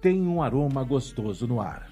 tem 0.00 0.22
um 0.22 0.40
aroma 0.40 0.84
gostoso 0.84 1.46
no 1.46 1.60
ar. 1.60 1.90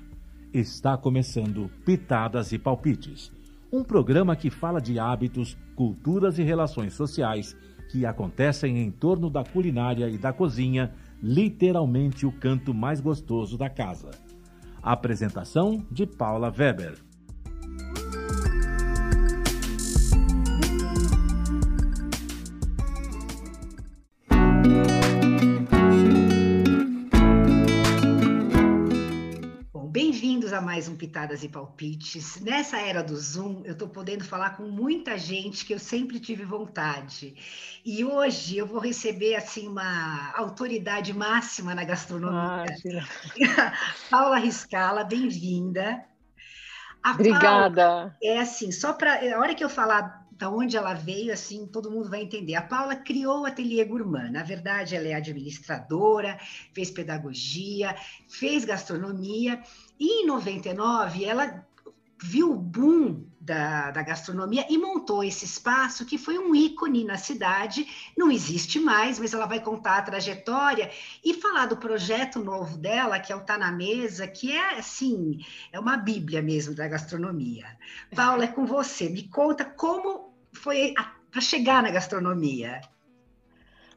Está 0.53 0.97
começando 0.97 1.71
Pitadas 1.85 2.53
e 2.53 2.59
Palpites, 2.59 3.33
um 3.73 3.83
programa 3.83 4.37
que 4.37 4.49
fala 4.49 4.81
de 4.81 4.99
hábitos, 4.99 5.57
culturas 5.75 6.39
e 6.39 6.43
relações 6.43 6.95
sociais 6.95 7.57
que 7.91 8.07
acontecem 8.07 8.79
em 8.79 8.91
torno 8.91 9.29
da 9.29 9.45
culinária 9.45 10.09
e 10.09 10.17
da 10.17 10.33
cozinha, 10.33 10.93
literalmente 11.23 12.27
o 12.27 12.33
canto 12.33 12.73
mais 12.73 13.01
gostoso 13.01 13.59
da 13.59 13.69
casa. 13.69 14.11
Apresentação 14.83 15.85
de 15.91 16.07
Paula 16.07 16.53
Weber. 16.57 16.99
A 30.57 30.61
mais 30.61 30.89
um 30.89 30.97
Pitadas 30.97 31.45
e 31.45 31.49
Palpites. 31.49 32.41
Nessa 32.41 32.79
era 32.79 33.03
do 33.03 33.15
Zoom, 33.15 33.61
eu 33.65 33.73
estou 33.73 33.89
podendo 33.89 34.25
falar 34.25 34.57
com 34.57 34.63
muita 34.63 35.19
gente 35.19 35.67
que 35.67 35.75
eu 35.75 35.79
sempre 35.79 36.19
tive 36.19 36.45
vontade. 36.45 37.35
E 37.85 38.03
hoje 38.03 38.57
eu 38.57 38.67
vou 38.67 38.81
receber 38.81 39.35
assim 39.35 39.69
uma 39.69 40.33
autoridade 40.35 41.13
máxima 41.13 41.75
na 41.75 41.85
gastronomia. 41.85 42.65
Ah, 43.59 43.73
Paula 44.09 44.39
Riscala, 44.39 45.05
bem-vinda. 45.05 46.03
Obrigada. 47.05 47.83
Paula, 47.83 48.17
é 48.23 48.39
assim, 48.39 48.73
só 48.73 48.95
para 48.95 49.37
a 49.37 49.39
hora 49.39 49.55
que 49.55 49.63
eu 49.63 49.69
falar 49.69 50.26
da 50.39 50.51
onde 50.51 50.77
ela 50.77 50.93
veio, 50.93 51.33
assim, 51.33 51.67
todo 51.67 51.91
mundo 51.91 52.11
vai 52.11 52.23
entender. 52.23 52.55
A 52.55 52.63
Paula 52.63 52.95
criou 52.95 53.43
o 53.43 53.47
Ateliê 53.47 53.85
Gourmand. 53.85 54.31
Na 54.31 54.43
verdade, 54.43 54.95
ela 54.95 55.09
é 55.09 55.15
administradora, 55.15 56.39
fez 56.73 56.91
pedagogia, 56.91 57.97
fez 58.29 58.65
gastronomia 58.65 59.63
e 59.99 60.23
em 60.23 60.27
99, 60.27 61.25
ela 61.25 61.65
viu 62.23 62.53
o 62.53 62.57
boom 62.57 63.27
da, 63.39 63.91
da, 63.91 64.03
gastronomia 64.03 64.67
e 64.69 64.79
montou 64.79 65.23
esse 65.23 65.45
espaço 65.45 66.05
que 66.05 66.19
foi 66.19 66.39
um 66.39 66.55
ícone 66.55 67.05
na 67.05 67.17
cidade. 67.17 67.87
Não 68.17 68.31
existe 68.31 68.81
mais, 68.81 69.19
mas 69.19 69.35
ela 69.35 69.47
vai 69.47 69.61
contar 69.61 69.99
a 69.99 70.03
trajetória 70.03 70.91
e 71.25 71.35
falar 71.35 71.67
do 71.67 71.77
projeto 71.77 72.41
novo 72.41 72.77
dela, 72.79 73.21
que 73.21 73.33
é 73.33 73.37
o 73.37 73.45
Tá 73.45 73.57
na 73.59 73.71
Mesa, 73.71 74.27
que 74.27 74.51
é 74.51 74.79
assim, 74.79 75.39
é 75.71 75.79
uma 75.79 75.97
bíblia 75.97 76.43
mesmo 76.43 76.75
da 76.75 76.89
gastronomia. 76.89 77.67
Paula, 78.15 78.45
é 78.45 78.49
com 78.49 78.67
você. 78.67 79.09
Me 79.09 79.29
conta 79.29 79.65
como 79.65 80.26
foi 80.67 80.95
para 81.31 81.41
chegar 81.41 81.81
na 81.81 81.93
gastronomia. 81.93 82.81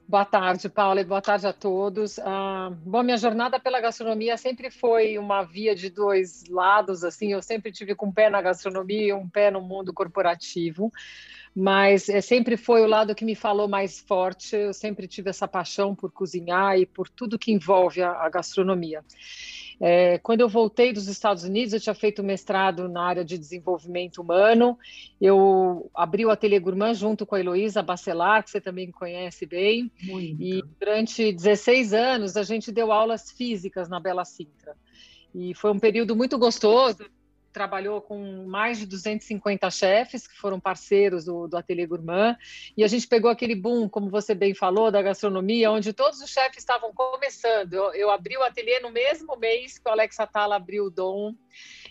Boa 0.07 0.23
tarde, 0.23 0.69
Paula, 0.69 1.01
e 1.01 1.03
boa 1.03 1.19
tarde 1.19 1.47
a 1.47 1.53
todos. 1.53 2.19
Ah, 2.19 2.71
bom, 2.85 3.01
minha 3.01 3.17
jornada 3.17 3.59
pela 3.59 3.81
gastronomia 3.81 4.37
sempre 4.37 4.69
foi 4.69 5.17
uma 5.17 5.41
via 5.41 5.73
de 5.73 5.89
dois 5.89 6.43
lados, 6.47 7.03
assim, 7.03 7.31
eu 7.31 7.41
sempre 7.41 7.71
tive 7.71 7.95
com 7.95 8.05
um 8.05 8.11
pé 8.11 8.29
na 8.29 8.39
gastronomia 8.39 9.07
e 9.07 9.13
um 9.13 9.27
pé 9.27 9.49
no 9.49 9.61
mundo 9.61 9.91
corporativo, 9.91 10.91
mas 11.55 12.07
é, 12.07 12.21
sempre 12.21 12.55
foi 12.55 12.83
o 12.83 12.87
lado 12.87 13.15
que 13.15 13.25
me 13.25 13.33
falou 13.33 13.67
mais 13.67 13.99
forte, 13.99 14.55
eu 14.55 14.71
sempre 14.71 15.07
tive 15.07 15.31
essa 15.31 15.47
paixão 15.47 15.95
por 15.95 16.11
cozinhar 16.11 16.77
e 16.77 16.85
por 16.85 17.09
tudo 17.09 17.39
que 17.39 17.51
envolve 17.51 18.03
a, 18.03 18.11
a 18.11 18.29
gastronomia. 18.29 19.03
É, 19.81 20.17
quando 20.17 20.41
eu 20.41 20.49
voltei 20.49 20.91
dos 20.91 21.07
Estados 21.07 21.43
Unidos, 21.43 21.73
eu 21.73 21.79
tinha 21.79 21.95
feito 21.95 22.21
mestrado 22.21 22.89
na 22.89 23.03
área 23.03 23.23
de 23.23 23.37
desenvolvimento 23.37 24.21
humano. 24.21 24.77
Eu 25.21 25.89
abri 25.95 26.25
o 26.25 26.29
Ateliê 26.29 26.59
Gourmand 26.59 26.95
junto 26.95 27.25
com 27.25 27.35
a 27.35 27.39
Heloísa 27.39 27.81
Bacelar, 27.81 28.43
que 28.43 28.51
você 28.51 28.59
também 28.59 28.91
conhece 28.91 29.45
bem. 29.45 29.89
Muito. 30.03 30.41
E 30.41 30.61
durante 30.79 31.31
16 31.31 31.93
anos, 31.93 32.35
a 32.35 32.43
gente 32.43 32.71
deu 32.71 32.91
aulas 32.91 33.31
físicas 33.31 33.87
na 33.87 33.99
Bela 33.99 34.25
Sintra. 34.25 34.75
E 35.33 35.53
foi 35.53 35.71
um 35.71 35.79
período 35.79 36.15
muito 36.15 36.37
gostoso 36.37 37.05
trabalhou 37.51 38.01
com 38.01 38.45
mais 38.45 38.77
de 38.77 38.85
250 38.85 39.69
chefes 39.71 40.27
que 40.27 40.37
foram 40.37 40.59
parceiros 40.59 41.25
do, 41.25 41.47
do 41.47 41.57
Ateliê 41.57 41.85
Gourmand, 41.85 42.37
e 42.75 42.83
a 42.83 42.87
gente 42.87 43.07
pegou 43.07 43.29
aquele 43.29 43.55
boom, 43.55 43.89
como 43.89 44.09
você 44.09 44.35
bem 44.35 44.53
falou, 44.53 44.91
da 44.91 45.01
gastronomia, 45.01 45.71
onde 45.71 45.93
todos 45.93 46.21
os 46.21 46.29
chefes 46.29 46.59
estavam 46.59 46.93
começando. 46.93 47.73
Eu, 47.73 47.93
eu 47.93 48.11
abri 48.11 48.37
o 48.37 48.43
ateliê 48.43 48.79
no 48.79 48.91
mesmo 48.91 49.35
mês 49.37 49.77
que 49.77 49.87
o 49.87 49.91
Alex 49.91 50.19
Atala 50.19 50.55
abriu 50.55 50.85
o 50.85 50.89
Dom, 50.89 51.33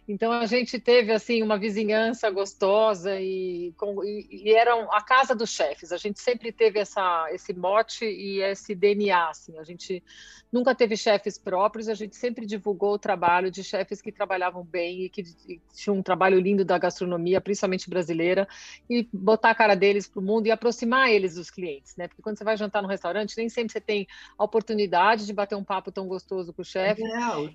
então 0.09 0.33
a 0.33 0.47
gente 0.47 0.81
teve 0.81 1.13
assim 1.13 1.43
uma 1.43 1.59
vizinhança 1.59 2.31
gostosa 2.31 3.21
e, 3.21 3.75
com, 3.77 4.03
e, 4.03 4.27
e 4.31 4.55
era 4.55 4.75
a 4.91 5.03
casa 5.03 5.35
dos 5.35 5.51
chefes. 5.51 5.93
A 5.93 5.99
gente 5.99 6.19
sempre 6.19 6.51
teve 6.51 6.79
essa, 6.79 7.29
esse 7.31 7.53
mote 7.53 8.07
e 8.07 8.41
esse 8.41 8.75
DNA. 8.75 9.29
Assim. 9.29 9.59
A 9.59 9.65
gente 9.65 10.03
nunca 10.51 10.75
teve 10.75 10.97
chefes 10.97 11.37
próprios. 11.37 11.91
A 11.91 11.95
gente 11.95 12.17
sempre 12.17 12.47
divulgou 12.47 12.95
o 12.95 12.99
trabalho 12.99 13.51
de 13.51 13.63
chefes 13.63 14.01
que 14.01 14.11
trabalhavam 14.11 14.65
bem 14.65 15.05
e 15.05 15.11
que 15.11 15.23
e 15.47 15.61
tinham 15.75 15.99
um 15.99 16.03
trabalho 16.03 16.41
lindo 16.41 16.65
da 16.65 16.79
gastronomia, 16.79 17.39
principalmente 17.39 17.91
brasileira, 17.91 18.49
e 18.89 19.07
botar 19.13 19.51
a 19.51 19.55
cara 19.55 19.75
deles 19.77 20.09
para 20.09 20.21
o 20.21 20.25
mundo 20.25 20.47
e 20.47 20.51
aproximar 20.51 21.11
eles 21.11 21.35
dos 21.35 21.51
clientes, 21.51 21.95
né? 21.97 22.09
Porque 22.09 22.23
quando 22.23 22.39
você 22.39 22.45
vai 22.45 22.57
jantar 22.57 22.81
no 22.81 22.89
restaurante, 22.89 23.37
nem 23.37 23.51
sempre 23.51 23.75
você 23.75 23.81
tem 23.81 24.09
a 24.39 24.45
oportunidade 24.45 25.27
de 25.27 25.35
bater 25.35 25.55
um 25.55 25.65
papo 25.65 25.93
tão 25.93 26.09
gostoso 26.09 26.51
com 26.55 26.63
o 26.63 26.65
chefe. 26.65 27.03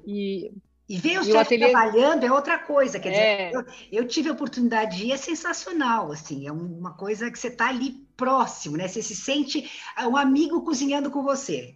E 0.05 0.51
e 0.87 0.97
ver 0.97 1.19
o 1.19 1.23
chefe 1.23 1.37
ateliê... 1.37 1.71
trabalhando 1.71 2.25
é 2.25 2.31
outra 2.31 2.59
coisa, 2.59 2.99
quer 2.99 3.09
é. 3.09 3.11
dizer, 3.11 3.53
eu, 3.53 4.01
eu, 4.01 4.07
tive 4.07 4.29
a 4.29 4.33
oportunidade 4.33 4.97
de 4.97 5.05
ir, 5.07 5.11
é 5.11 5.17
sensacional, 5.17 6.11
assim, 6.11 6.47
é 6.47 6.51
uma 6.51 6.93
coisa 6.93 7.31
que 7.31 7.39
você 7.39 7.47
está 7.47 7.69
ali 7.69 8.05
próximo, 8.17 8.77
né? 8.77 8.87
Você 8.87 9.01
se 9.01 9.15
sente 9.15 9.69
um 10.07 10.17
amigo 10.17 10.61
cozinhando 10.61 11.09
com 11.09 11.23
você 11.23 11.75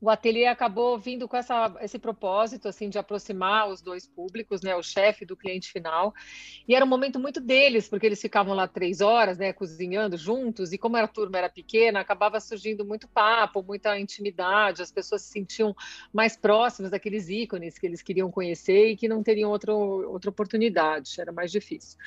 o 0.00 0.08
ateliê 0.08 0.46
acabou 0.46 0.98
vindo 0.98 1.26
com 1.26 1.36
essa, 1.36 1.74
esse 1.80 1.98
propósito 1.98 2.68
assim 2.68 2.88
de 2.88 2.98
aproximar 2.98 3.68
os 3.68 3.82
dois 3.82 4.06
públicos, 4.06 4.62
né, 4.62 4.76
o 4.76 4.82
chefe 4.82 5.24
do 5.24 5.36
cliente 5.36 5.72
final. 5.72 6.14
E 6.66 6.74
era 6.74 6.84
um 6.84 6.88
momento 6.88 7.18
muito 7.18 7.40
deles, 7.40 7.88
porque 7.88 8.06
eles 8.06 8.20
ficavam 8.20 8.54
lá 8.54 8.68
três 8.68 9.00
horas, 9.00 9.38
né, 9.38 9.52
cozinhando 9.52 10.16
juntos. 10.16 10.72
E 10.72 10.78
como 10.78 10.96
a 10.96 11.08
turma 11.08 11.38
era 11.38 11.48
pequena, 11.48 12.00
acabava 12.00 12.38
surgindo 12.38 12.84
muito 12.84 13.08
papo, 13.08 13.62
muita 13.62 13.98
intimidade. 13.98 14.82
As 14.82 14.92
pessoas 14.92 15.22
se 15.22 15.32
sentiam 15.32 15.74
mais 16.12 16.36
próximas 16.36 16.90
daqueles 16.90 17.28
ícones 17.28 17.78
que 17.78 17.86
eles 17.86 18.02
queriam 18.02 18.30
conhecer 18.30 18.90
e 18.90 18.96
que 18.96 19.08
não 19.08 19.22
teriam 19.22 19.50
outro, 19.50 19.74
outra 20.10 20.30
oportunidade. 20.30 21.20
Era 21.20 21.32
mais 21.32 21.50
difícil. 21.50 21.98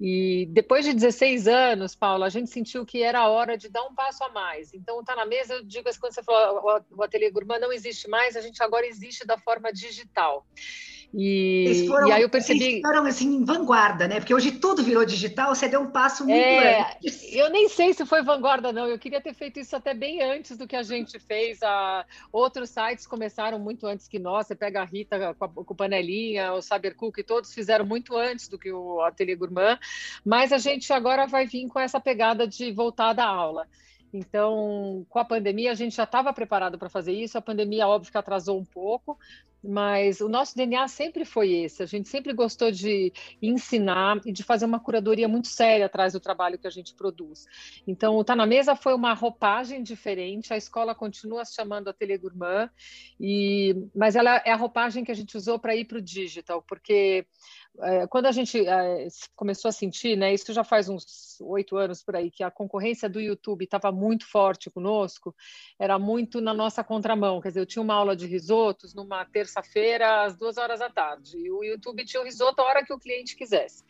E 0.00 0.46
depois 0.50 0.84
de 0.84 0.92
16 0.92 1.46
anos, 1.46 1.94
Paula, 1.94 2.26
a 2.26 2.30
gente 2.30 2.50
sentiu 2.50 2.84
que 2.84 3.02
era 3.02 3.20
a 3.20 3.28
hora 3.28 3.56
de 3.56 3.68
dar 3.68 3.84
um 3.84 3.94
passo 3.94 4.24
a 4.24 4.28
mais. 4.28 4.72
Então, 4.74 5.02
tá 5.04 5.14
na 5.14 5.26
mesa, 5.26 5.54
eu 5.54 5.64
digo 5.64 5.88
assim, 5.88 6.00
quando 6.00 6.14
você 6.14 6.22
falou 6.22 6.84
o 6.90 7.02
ateliê 7.02 7.27
Gourmand 7.30 7.60
não 7.60 7.72
existe 7.72 8.08
mais, 8.08 8.36
a 8.36 8.40
gente 8.40 8.62
agora 8.62 8.86
existe 8.86 9.26
da 9.26 9.38
forma 9.38 9.72
digital. 9.72 10.46
E, 11.14 11.86
foram, 11.88 12.08
e 12.08 12.12
aí 12.12 12.22
eu 12.22 12.28
percebi. 12.28 12.64
Eles 12.64 12.82
foram 12.82 13.06
assim 13.06 13.36
em 13.36 13.44
vanguarda, 13.44 14.06
né? 14.06 14.20
Porque 14.20 14.34
hoje 14.34 14.52
tudo 14.52 14.82
virou 14.82 15.06
digital, 15.06 15.54
você 15.54 15.66
deu 15.66 15.80
um 15.80 15.90
passo 15.90 16.24
muito 16.24 16.36
é, 16.36 16.60
grande. 16.60 17.36
Eu 17.36 17.48
nem 17.48 17.68
sei 17.68 17.94
se 17.94 18.04
foi 18.04 18.22
vanguarda, 18.22 18.72
não. 18.72 18.86
Eu 18.86 18.98
queria 18.98 19.20
ter 19.20 19.32
feito 19.32 19.58
isso 19.58 19.74
até 19.74 19.94
bem 19.94 20.22
antes 20.22 20.56
do 20.58 20.66
que 20.66 20.76
a 20.76 20.82
gente 20.82 21.18
fez. 21.18 21.62
A... 21.62 22.04
Outros 22.30 22.68
sites 22.68 23.06
começaram 23.06 23.58
muito 23.58 23.86
antes 23.86 24.06
que 24.06 24.18
nós. 24.18 24.46
Você 24.46 24.54
pega 24.54 24.82
a 24.82 24.84
Rita 24.84 25.34
com, 25.34 25.44
a, 25.44 25.48
com 25.48 25.74
Panelinha, 25.74 26.52
o 26.52 26.60
Saber 26.60 26.94
Cook, 26.94 27.18
todos 27.26 27.54
fizeram 27.54 27.86
muito 27.86 28.14
antes 28.14 28.46
do 28.46 28.58
que 28.58 28.70
o 28.70 29.00
Ateliê 29.00 29.34
Gourmand. 29.34 29.78
Mas 30.22 30.52
a 30.52 30.58
gente 30.58 30.92
agora 30.92 31.26
vai 31.26 31.46
vir 31.46 31.68
com 31.68 31.80
essa 31.80 31.98
pegada 31.98 32.46
de 32.46 32.70
voltar 32.70 33.14
da 33.14 33.24
aula. 33.24 33.66
Então, 34.12 35.06
com 35.08 35.18
a 35.18 35.24
pandemia, 35.24 35.70
a 35.70 35.74
gente 35.74 35.96
já 35.96 36.04
estava 36.04 36.32
preparado 36.32 36.78
para 36.78 36.88
fazer 36.88 37.12
isso. 37.12 37.36
A 37.36 37.42
pandemia, 37.42 37.86
óbvio, 37.86 38.10
que 38.10 38.18
atrasou 38.18 38.58
um 38.58 38.64
pouco, 38.64 39.18
mas 39.62 40.20
o 40.20 40.28
nosso 40.28 40.56
DNA 40.56 40.86
sempre 40.88 41.24
foi 41.24 41.52
esse. 41.52 41.82
A 41.82 41.86
gente 41.86 42.08
sempre 42.08 42.32
gostou 42.32 42.70
de 42.70 43.12
ensinar 43.42 44.20
e 44.24 44.32
de 44.32 44.42
fazer 44.42 44.64
uma 44.64 44.80
curadoria 44.80 45.28
muito 45.28 45.48
séria 45.48 45.86
atrás 45.86 46.12
do 46.12 46.20
trabalho 46.20 46.58
que 46.58 46.66
a 46.66 46.70
gente 46.70 46.94
produz. 46.94 47.46
Então, 47.86 48.16
o 48.16 48.24
Tá 48.24 48.36
na 48.36 48.46
Mesa 48.46 48.76
foi 48.76 48.94
uma 48.94 49.14
roupagem 49.14 49.82
diferente. 49.82 50.52
A 50.52 50.56
escola 50.56 50.94
continua 50.94 51.44
se 51.44 51.54
chamando 51.54 51.88
Ateliê 51.88 52.18
Gourmand, 52.18 52.70
e, 53.20 53.74
mas 53.94 54.16
ela 54.16 54.42
é 54.44 54.52
a 54.52 54.56
roupagem 54.56 55.04
que 55.04 55.10
a 55.10 55.14
gente 55.14 55.36
usou 55.36 55.58
para 55.58 55.74
ir 55.74 55.84
para 55.84 55.98
o 55.98 56.02
digital, 56.02 56.62
porque 56.62 57.26
é, 57.80 58.06
quando 58.06 58.26
a 58.26 58.32
gente 58.32 58.66
é, 58.66 59.06
começou 59.36 59.68
a 59.68 59.72
sentir, 59.72 60.16
né, 60.16 60.34
isso 60.34 60.52
já 60.52 60.64
faz 60.64 60.88
uns 60.88 61.38
oito 61.40 61.76
anos 61.76 62.02
por 62.02 62.16
aí, 62.16 62.30
que 62.30 62.42
a 62.42 62.50
concorrência 62.50 63.08
do 63.08 63.20
YouTube 63.20 63.64
estava 63.64 63.92
muito 63.92 64.26
forte 64.26 64.70
conosco, 64.70 65.34
era 65.78 65.98
muito 65.98 66.40
na 66.40 66.52
nossa 66.52 66.82
contramão. 66.82 67.40
Quer 67.40 67.48
dizer, 67.48 67.60
eu 67.60 67.66
tinha 67.66 67.82
uma 67.82 67.94
aula 67.94 68.16
de 68.16 68.26
risotos 68.26 68.94
numa 68.94 69.24
terça-feira, 69.48 70.24
às 70.24 70.36
duas 70.36 70.58
horas 70.58 70.80
da 70.80 70.90
tarde, 70.90 71.38
e 71.38 71.50
o 71.50 71.64
YouTube 71.64 72.04
tinha 72.04 72.20
o 72.20 72.24
risoto 72.24 72.60
a 72.60 72.64
hora 72.64 72.84
que 72.84 72.92
o 72.92 72.98
cliente 72.98 73.34
quisesse. 73.34 73.82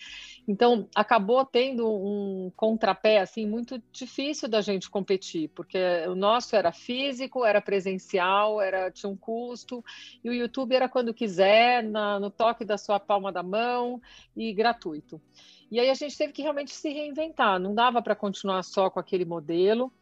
Então, 0.47 0.89
acabou 0.95 1.45
tendo 1.45 1.87
um 1.87 2.51
contrapé 2.57 3.19
assim 3.19 3.47
muito 3.47 3.83
difícil 3.93 4.49
da 4.49 4.61
gente 4.61 4.89
competir, 4.89 5.49
porque 5.51 5.79
o 6.07 6.15
nosso 6.15 6.57
era 6.57 6.73
físico, 6.73 7.45
era 7.45 7.61
presencial, 7.61 8.61
era 8.61 8.91
tinha 8.91 9.11
um 9.11 9.17
custo, 9.17 9.85
e 10.23 10.31
o 10.31 10.33
YouTube 10.33 10.75
era 10.75 10.89
quando 10.89 11.13
quiser, 11.13 11.83
na, 11.83 12.19
no 12.19 12.31
toque 12.31 12.65
da 12.65 12.79
sua 12.79 12.99
palma 13.01 13.33
da 13.33 13.43
mão 13.43 14.01
e 14.37 14.53
gratuito. 14.53 15.21
E 15.71 15.79
aí 15.79 15.91
a 15.91 15.95
gente 15.95 16.17
teve 16.17 16.33
que 16.33 16.43
realmente 16.43 16.73
se 16.73 16.89
reinventar, 16.89 17.59
não 17.59 17.75
dava 17.75 18.01
para 18.01 18.15
continuar 18.15 18.63
só 18.63 18.89
com 18.89 18.99
aquele 18.99 19.25
modelo. 19.25 19.93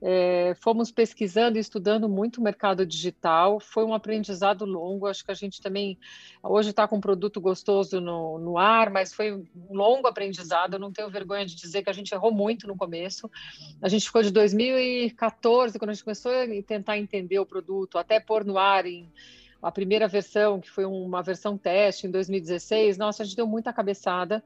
É, 0.00 0.54
fomos 0.60 0.92
pesquisando 0.92 1.58
e 1.58 1.60
estudando 1.60 2.08
muito 2.08 2.38
o 2.38 2.42
mercado 2.42 2.86
digital, 2.86 3.58
foi 3.58 3.84
um 3.84 3.92
aprendizado 3.92 4.64
longo. 4.64 5.06
Acho 5.06 5.24
que 5.24 5.30
a 5.32 5.34
gente 5.34 5.60
também 5.60 5.98
hoje 6.42 6.70
está 6.70 6.86
com 6.86 6.96
um 6.96 7.00
produto 7.00 7.40
gostoso 7.40 8.00
no, 8.00 8.38
no 8.38 8.58
ar, 8.58 8.90
mas 8.90 9.12
foi 9.12 9.32
um 9.32 9.44
longo 9.70 10.06
aprendizado. 10.06 10.74
Eu 10.74 10.78
não 10.80 10.92
tenho 10.92 11.10
vergonha 11.10 11.44
de 11.44 11.56
dizer 11.56 11.82
que 11.82 11.90
a 11.90 11.94
gente 11.94 12.12
errou 12.12 12.32
muito 12.32 12.68
no 12.68 12.76
começo. 12.76 13.28
A 13.82 13.88
gente 13.88 14.06
ficou 14.06 14.22
de 14.22 14.30
2014, 14.30 15.78
quando 15.78 15.90
a 15.90 15.94
gente 15.94 16.04
começou 16.04 16.32
a 16.32 16.46
tentar 16.64 16.98
entender 16.98 17.38
o 17.38 17.46
produto, 17.46 17.98
até 17.98 18.20
pôr 18.20 18.44
no 18.44 18.58
ar 18.58 18.86
em 18.86 19.10
a 19.62 19.72
primeira 19.72 20.06
versão, 20.06 20.60
que 20.60 20.70
foi 20.70 20.84
uma 20.84 21.22
versão 21.22 21.56
teste 21.58 22.06
em 22.06 22.10
2016, 22.10 22.98
nossa, 22.98 23.22
a 23.22 23.26
gente 23.26 23.34
deu 23.34 23.46
muita 23.46 23.72
cabeçada. 23.72 24.44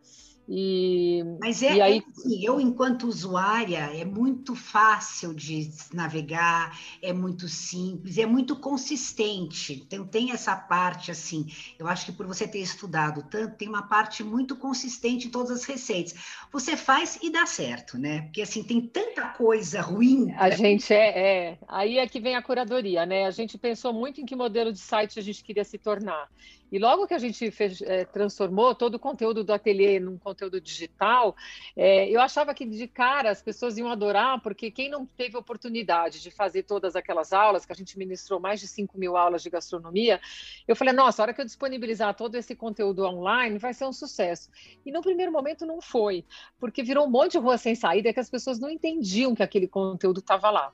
E, 0.53 1.23
Mas 1.39 1.63
é, 1.63 1.77
e 1.77 1.81
aí... 1.81 1.99
é 1.99 2.03
assim, 2.11 2.45
eu, 2.45 2.61
enquanto 2.61 3.07
usuária, 3.07 3.89
é 3.97 4.05
muito 4.05 4.57
fácil 4.57 5.33
de 5.33 5.71
navegar, 5.95 6.77
é 7.01 7.13
muito 7.13 7.47
simples, 7.47 8.19
é 8.19 8.27
muito 8.27 8.57
consistente. 8.57 9.81
Então, 9.87 10.05
tem 10.05 10.33
essa 10.33 10.57
parte, 10.57 11.13
assim, 11.13 11.47
eu 11.79 11.87
acho 11.87 12.07
que 12.07 12.11
por 12.11 12.27
você 12.27 12.49
ter 12.49 12.59
estudado 12.59 13.25
tanto, 13.31 13.57
tem 13.57 13.69
uma 13.69 13.85
parte 13.87 14.25
muito 14.25 14.57
consistente 14.57 15.29
em 15.29 15.31
todas 15.31 15.53
as 15.53 15.65
receitas. 15.65 16.17
Você 16.51 16.77
faz 16.77 17.17
e 17.23 17.31
dá 17.31 17.47
certo, 17.47 17.97
né? 17.97 18.23
Porque, 18.23 18.43
assim, 18.43 18.65
tem 18.65 18.81
tanta 18.81 19.29
coisa 19.29 19.81
ruim. 19.81 20.33
A 20.33 20.51
gente 20.51 20.93
é, 20.93 21.51
é. 21.51 21.59
Aí 21.69 21.99
é 21.99 22.09
que 22.09 22.19
vem 22.19 22.35
a 22.35 22.43
curadoria, 22.43 23.07
né? 23.07 23.25
A 23.25 23.31
gente 23.31 23.57
pensou 23.57 23.93
muito 23.93 24.21
em 24.21 24.27
que 24.27 24.35
modelo 24.35 24.73
de 24.73 24.81
site 24.81 25.17
a 25.17 25.23
gente 25.23 25.45
queria 25.45 25.65
se 25.65 25.79
tornar. 25.79 26.29
E 26.71 26.79
logo 26.79 27.07
que 27.07 27.15
a 27.15 27.19
gente 27.19 27.51
fez, 27.51 27.81
é, 27.83 28.05
transformou 28.05 28.75
todo 28.75 28.95
o 28.95 28.99
conteúdo 28.99 29.43
do 29.43 29.53
ateliê 29.53 29.99
num 29.99 30.17
conteúdo 30.17 30.61
digital, 30.61 31.35
é, 31.77 32.09
eu 32.09 32.21
achava 32.21 32.55
que 32.55 32.65
de 32.65 32.87
cara 32.87 33.31
as 33.31 33.43
pessoas 33.43 33.77
iam 33.77 33.91
adorar, 33.91 34.41
porque 34.41 34.71
quem 34.71 34.89
não 34.89 35.05
teve 35.05 35.37
oportunidade 35.37 36.21
de 36.21 36.31
fazer 36.31 36.63
todas 36.63 36.95
aquelas 36.95 37.33
aulas, 37.33 37.67
que 37.67 37.73
a 37.73 37.77
gente 37.77 37.99
ministrou 37.99 38.39
mais 38.39 38.61
de 38.61 38.69
5 38.69 38.99
mil 38.99 39.17
aulas 39.17 39.43
de 39.43 39.51
gastronomia, 39.51 40.21
eu 40.67 40.77
falei, 40.77 40.95
nossa, 40.95 41.21
a 41.21 41.25
hora 41.25 41.35
que 41.35 41.41
eu 41.41 41.45
disponibilizar 41.45 42.15
todo 42.15 42.35
esse 42.37 42.55
conteúdo 42.55 43.05
online, 43.05 43.59
vai 43.59 43.75
ser 43.75 43.85
um 43.85 43.93
sucesso. 43.93 44.51
E 44.85 44.93
no 44.93 45.03
primeiro 45.03 45.33
momento 45.33 45.67
não 45.67 45.81
foi, 45.81 46.25
porque 46.59 46.83
virou 46.83 47.07
um 47.07 47.11
monte 47.11 47.33
de 47.33 47.39
rua 47.39 47.59
sem 47.59 47.75
saída 47.75 48.13
que 48.13 48.21
as 48.21 48.31
pessoas 48.31 48.59
não 48.59 48.71
entendiam 48.71 49.35
que 49.35 49.43
aquele 49.43 49.67
conteúdo 49.67 50.21
estava 50.21 50.51
lá. 50.51 50.73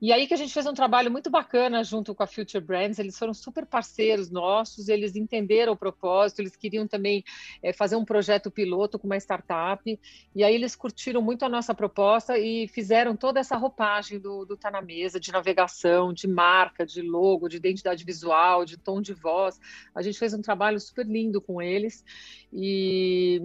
E 0.00 0.12
aí 0.12 0.26
que 0.26 0.34
a 0.34 0.36
gente 0.36 0.52
fez 0.52 0.66
um 0.66 0.74
trabalho 0.74 1.10
muito 1.10 1.30
bacana 1.30 1.82
junto 1.84 2.14
com 2.14 2.22
a 2.22 2.26
Future 2.26 2.62
Brands, 2.62 2.98
eles 2.98 3.18
foram 3.18 3.32
super 3.32 3.64
parceiros 3.64 4.30
nossos, 4.30 4.88
eles 4.88 5.16
entenderam 5.16 5.72
o 5.72 5.76
propósito, 5.76 6.40
eles 6.40 6.56
queriam 6.56 6.86
também 6.86 7.24
é, 7.62 7.72
fazer 7.72 7.96
um 7.96 8.04
projeto 8.04 8.50
piloto 8.50 8.98
com 8.98 9.06
uma 9.06 9.16
startup, 9.16 10.00
e 10.34 10.44
aí 10.44 10.54
eles 10.54 10.74
curtiram 10.74 11.22
muito 11.22 11.44
a 11.44 11.48
nossa 11.48 11.74
proposta 11.74 12.38
e 12.38 12.68
fizeram 12.68 13.16
toda 13.16 13.40
essa 13.40 13.56
roupagem 13.56 14.18
do, 14.18 14.44
do 14.44 14.56
Tá 14.56 14.70
na 14.70 14.82
Mesa, 14.82 15.20
de 15.20 15.32
navegação, 15.32 16.12
de 16.12 16.26
marca, 16.26 16.84
de 16.84 17.02
logo, 17.02 17.48
de 17.48 17.56
identidade 17.56 18.04
visual, 18.04 18.64
de 18.64 18.76
tom 18.76 19.00
de 19.00 19.14
voz. 19.14 19.60
A 19.94 20.02
gente 20.02 20.18
fez 20.18 20.34
um 20.34 20.42
trabalho 20.42 20.80
super 20.80 21.06
lindo 21.06 21.40
com 21.40 21.62
eles, 21.62 22.04
e, 22.52 23.40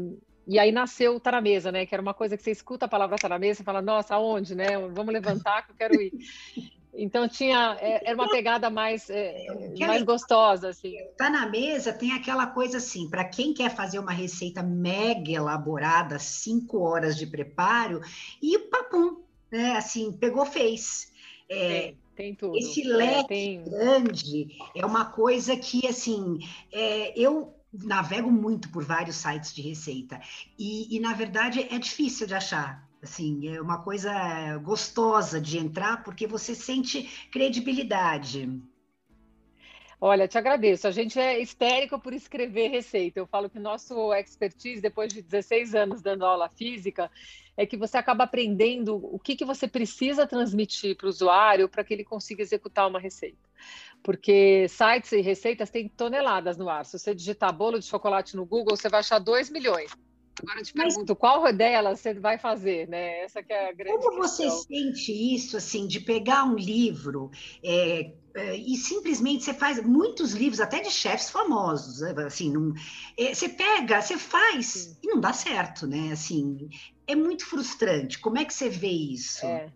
e 0.47 0.57
aí 0.57 0.71
nasceu 0.71 1.15
o 1.15 1.19
Tá 1.19 1.31
na 1.33 1.41
Mesa, 1.41 1.71
né? 1.71 1.85
Que 1.85 1.93
era 1.93 2.01
uma 2.01 2.13
coisa 2.13 2.37
que 2.37 2.43
você 2.43 2.51
escuta 2.51 2.85
a 2.85 2.89
palavra 2.89 3.17
Tá 3.17 3.27
na 3.27 3.37
Mesa 3.37 3.61
e 3.61 3.65
fala, 3.65 3.81
nossa, 3.81 4.15
aonde, 4.15 4.55
né? 4.55 4.77
Vamos 4.93 5.13
levantar 5.13 5.65
que 5.65 5.71
eu 5.71 5.75
quero 5.75 6.01
ir. 6.01 6.13
Então 6.97 7.27
tinha 7.27 7.77
é, 7.79 8.09
era 8.09 8.15
uma 8.15 8.27
pegada 8.27 8.71
mais 8.71 9.07
é, 9.09 9.45
mais 9.79 10.01
gostosa 10.01 10.69
assim. 10.69 10.95
Tá 11.15 11.29
na 11.29 11.45
mesa 11.47 11.93
tem 11.93 12.11
aquela 12.11 12.47
coisa 12.47 12.77
assim 12.77 13.07
para 13.07 13.23
quem 13.23 13.53
quer 13.53 13.69
fazer 13.69 13.99
uma 13.99 14.11
receita 14.11 14.63
mega 14.63 15.31
elaborada, 15.31 16.17
cinco 16.17 16.79
horas 16.79 17.15
de 17.15 17.27
preparo 17.27 18.01
e 18.41 18.57
papum, 18.57 19.21
né? 19.51 19.75
Assim 19.75 20.11
pegou 20.11 20.43
fez. 20.43 21.13
É, 21.47 21.79
tem, 21.79 21.97
tem 22.15 22.35
tudo. 22.35 22.57
Esse 22.57 22.83
leque 22.83 23.19
é, 23.19 23.23
tem... 23.23 23.63
grande 23.63 24.57
é 24.75 24.83
uma 24.83 25.05
coisa 25.05 25.55
que 25.55 25.85
assim 25.87 26.39
é, 26.71 27.13
eu 27.15 27.53
navego 27.83 28.31
muito 28.31 28.69
por 28.69 28.83
vários 28.83 29.15
sites 29.15 29.53
de 29.53 29.61
receita 29.61 30.19
e, 30.57 30.95
e, 30.95 30.99
na 30.99 31.13
verdade 31.13 31.61
é 31.69 31.77
difícil 31.77 32.27
de 32.27 32.33
achar. 32.33 32.87
Assim, 33.01 33.47
é 33.47 33.61
uma 33.61 33.83
coisa 33.83 34.57
gostosa 34.57 35.39
de 35.39 35.57
entrar 35.57 36.03
porque 36.03 36.25
você 36.25 36.55
sente 36.55 37.03
credibilidade. 37.31 38.49
Olha, 39.99 40.27
te 40.27 40.37
agradeço. 40.37 40.87
A 40.87 40.91
gente 40.91 41.19
é 41.19 41.39
histérico 41.39 41.99
por 41.99 42.13
escrever 42.13 42.69
receita. 42.69 43.19
Eu 43.19 43.25
falo 43.25 43.49
que 43.49 43.59
nosso 43.59 44.13
expertise, 44.13 44.81
depois 44.81 45.11
de 45.11 45.21
16 45.21 45.73
anos 45.73 46.01
dando 46.01 46.25
aula 46.25 46.49
física, 46.49 47.09
é 47.55 47.65
que 47.65 47.75
você 47.75 47.97
acaba 47.97 48.23
aprendendo 48.23 48.95
o 48.95 49.17
que, 49.17 49.35
que 49.35 49.43
você 49.43 49.67
precisa 49.67 50.27
transmitir 50.27 50.95
para 50.95 51.07
o 51.07 51.09
usuário 51.09 51.67
para 51.67 51.83
que 51.83 51.93
ele 51.93 52.03
consiga 52.03 52.43
executar 52.43 52.87
uma 52.87 52.99
receita. 52.99 53.46
Porque 54.03 54.67
sites 54.69 55.11
e 55.11 55.21
receitas 55.21 55.69
têm 55.69 55.89
toneladas 55.89 56.57
no 56.57 56.69
ar. 56.69 56.85
Se 56.85 56.97
você 56.97 57.13
digitar 57.13 57.55
bolo 57.55 57.79
de 57.79 57.85
chocolate 57.85 58.35
no 58.35 58.45
Google, 58.45 58.75
você 58.77 58.89
vai 58.89 59.01
achar 59.01 59.19
2 59.19 59.49
milhões. 59.49 59.91
Agora 60.41 60.59
eu 60.59 60.63
te 60.63 60.73
Mas, 60.75 60.93
pergunto, 60.93 61.15
qual 61.15 61.51
delas 61.51 61.99
você 61.99 62.13
vai 62.13 62.37
fazer, 62.37 62.87
né? 62.87 63.21
Essa 63.21 63.41
que 63.41 63.51
é 63.51 63.69
a 63.69 63.73
grande 63.73 63.97
Como 63.97 64.21
questão. 64.21 64.49
você 64.49 64.67
sente 64.67 65.35
isso, 65.35 65.57
assim, 65.57 65.87
de 65.87 65.99
pegar 65.99 66.43
um 66.43 66.55
livro 66.55 67.31
é, 67.63 68.11
é, 68.35 68.55
e 68.55 68.75
simplesmente 68.75 69.43
você 69.43 69.53
faz 69.53 69.83
muitos 69.83 70.33
livros, 70.33 70.59
até 70.59 70.79
de 70.79 70.91
chefes 70.91 71.29
famosos, 71.31 72.03
assim, 72.03 72.51
não, 72.51 72.71
é, 73.17 73.33
você 73.33 73.49
pega, 73.49 73.99
você 73.99 74.17
faz 74.17 74.67
Sim. 74.67 74.97
e 75.03 75.07
não 75.07 75.19
dá 75.19 75.33
certo, 75.33 75.87
né? 75.87 76.11
Assim, 76.11 76.69
é 77.07 77.15
muito 77.15 77.45
frustrante. 77.45 78.19
Como 78.19 78.37
é 78.37 78.45
que 78.45 78.53
você 78.53 78.69
vê 78.69 78.91
isso? 78.91 79.45
É. 79.45 79.71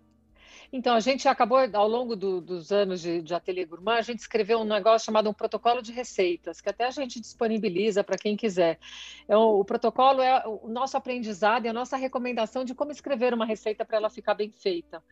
Então, 0.73 0.95
a 0.95 1.01
gente 1.01 1.27
acabou, 1.27 1.57
ao 1.73 1.87
longo 1.87 2.15
do, 2.15 2.39
dos 2.39 2.71
anos 2.71 3.01
de, 3.01 3.21
de 3.21 3.33
Ateliê 3.33 3.65
Gourmand, 3.65 3.97
a 3.97 4.01
gente 4.01 4.19
escreveu 4.19 4.59
um 4.59 4.63
negócio 4.63 5.05
chamado 5.05 5.29
um 5.29 5.33
protocolo 5.33 5.81
de 5.81 5.91
receitas, 5.91 6.61
que 6.61 6.69
até 6.69 6.85
a 6.85 6.91
gente 6.91 7.19
disponibiliza 7.19 8.05
para 8.05 8.17
quem 8.17 8.37
quiser. 8.37 8.79
É, 9.27 9.35
o 9.35 9.65
protocolo 9.65 10.21
é 10.21 10.41
o 10.47 10.69
nosso 10.69 10.95
aprendizado 10.95 11.65
e 11.65 11.67
a 11.67 11.73
nossa 11.73 11.97
recomendação 11.97 12.63
de 12.63 12.73
como 12.73 12.91
escrever 12.91 13.33
uma 13.33 13.45
receita 13.45 13.83
para 13.83 13.97
ela 13.97 14.09
ficar 14.09 14.33
bem 14.33 14.49
feita. 14.49 15.03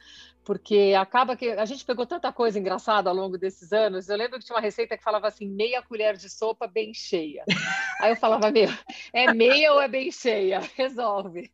Porque 0.45 0.95
acaba 0.97 1.35
que 1.35 1.49
a 1.49 1.65
gente 1.65 1.83
pegou 1.83 2.05
tanta 2.05 2.31
coisa 2.31 2.57
engraçada 2.57 3.09
ao 3.09 3.15
longo 3.15 3.37
desses 3.37 3.73
anos. 3.73 4.07
Eu 4.07 4.15
lembro 4.15 4.39
que 4.39 4.45
tinha 4.45 4.55
uma 4.55 4.61
receita 4.61 4.97
que 4.97 5.03
falava 5.03 5.27
assim, 5.27 5.45
meia 5.45 5.81
colher 5.81 6.15
de 6.15 6.29
sopa 6.29 6.67
bem 6.67 6.93
cheia. 6.93 7.43
Aí 7.99 8.11
eu 8.11 8.15
falava, 8.15 8.49
meu, 8.49 8.69
é 9.11 9.33
meia 9.33 9.73
ou 9.73 9.81
é 9.81 9.89
bem 9.89 10.09
cheia? 10.09 10.61
Resolve. 10.77 11.51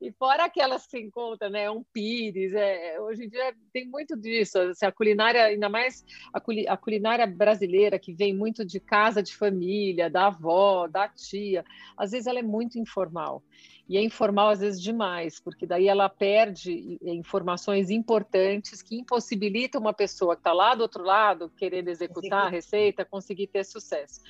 E 0.00 0.12
fora 0.12 0.44
aquelas 0.44 0.84
que 0.84 0.92
se 0.92 1.00
encontra, 1.00 1.50
né? 1.50 1.70
Um 1.70 1.82
pires, 1.82 2.52
é, 2.54 2.97
hoje 3.00 3.24
em 3.24 3.28
dia 3.28 3.54
tem 3.72 3.86
muito 3.86 4.16
disso. 4.16 4.58
Assim, 4.58 4.86
a 4.86 4.92
culinária, 4.92 5.44
ainda 5.44 5.68
mais 5.68 6.04
a, 6.32 6.38
a, 6.72 6.76
culinária 6.76 7.26
brasileira, 7.26 7.98
que 7.98 8.12
vem 8.12 8.34
muito 8.34 8.64
de 8.64 8.80
casa 8.80 9.22
de 9.22 9.34
família, 9.34 10.10
da 10.10 10.26
avó, 10.26 10.86
da 10.86 11.08
tia, 11.08 11.64
às 11.96 12.12
vezes 12.12 12.26
ela 12.26 12.38
é 12.38 12.42
muito 12.42 12.78
informal. 12.78 13.42
E 13.88 13.96
é 13.96 14.02
informal 14.02 14.50
às 14.50 14.60
vezes 14.60 14.82
demais, 14.82 15.40
porque 15.40 15.66
daí 15.66 15.88
ela 15.88 16.08
perde 16.10 16.98
informações 17.02 17.88
importantes 17.88 18.82
que 18.82 18.96
impossibilitam 18.96 19.80
uma 19.80 19.94
pessoa 19.94 20.36
que 20.36 20.40
está 20.40 20.52
lá 20.52 20.74
do 20.74 20.82
outro 20.82 21.02
lado, 21.02 21.50
querendo 21.56 21.88
executar 21.88 22.46
a 22.46 22.50
receita, 22.50 23.04
conseguir 23.04 23.46
ter 23.46 23.64
sucesso. 23.64 24.20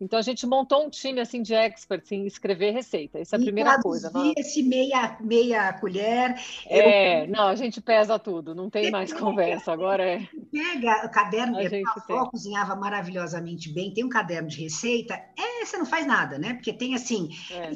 Então 0.00 0.18
a 0.18 0.22
gente 0.22 0.46
montou 0.46 0.86
um 0.86 0.90
time 0.90 1.20
assim 1.20 1.42
de 1.42 1.54
experts 1.54 2.10
em 2.10 2.26
escrever 2.26 2.70
receita. 2.70 3.18
Essa 3.18 3.36
é 3.36 3.38
a 3.38 3.42
e 3.42 3.44
primeira 3.44 3.80
coisa. 3.80 4.10
Não? 4.12 4.32
esse 4.36 4.62
meia 4.62 5.18
meia 5.20 5.72
colher. 5.74 6.34
É, 6.66 7.24
eu... 7.24 7.28
não, 7.28 7.48
a 7.48 7.54
gente 7.54 7.80
pesa 7.80 8.18
tudo, 8.18 8.54
não 8.54 8.70
tem 8.70 8.90
mais 8.90 9.12
conversa. 9.14 9.72
Agora 9.72 10.02
é. 10.02 10.28
Pega 10.50 11.06
o 11.06 11.10
caderno, 11.10 11.58
a, 11.58 12.00
avó 12.00 12.26
cozinhava 12.30 12.74
maravilhosamente 12.74 13.72
bem. 13.72 13.92
Tem 13.92 14.04
um 14.04 14.08
caderno 14.08 14.48
de 14.48 14.62
receita. 14.62 15.14
É, 15.38 15.64
você 15.64 15.76
não 15.76 15.86
faz 15.86 16.06
nada, 16.06 16.38
né? 16.38 16.54
Porque 16.54 16.72
tem 16.72 16.94
assim. 16.94 17.28
É, 17.50 17.70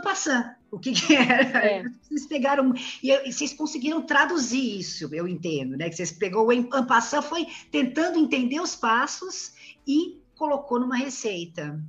passando. 0.00 0.50
O 0.70 0.78
que, 0.78 0.92
que 0.92 1.14
era? 1.14 1.58
É. 1.64 1.82
Vocês 2.02 2.26
pegaram 2.26 2.72
e, 3.02 3.32
vocês 3.32 3.52
conseguiram 3.52 4.02
traduzir 4.02 4.78
isso, 4.78 5.12
eu 5.12 5.26
entendo, 5.26 5.76
né? 5.76 5.88
Que 5.88 5.96
vocês 5.96 6.12
pegou 6.12 6.48
o 6.48 6.50
Ampassan, 6.50 7.22
foi 7.22 7.46
tentando 7.70 8.18
entender 8.18 8.60
os 8.60 8.74
passos 8.76 9.52
e 9.86 10.20
colocou 10.34 10.80
numa 10.80 10.96
receita. 10.96 11.80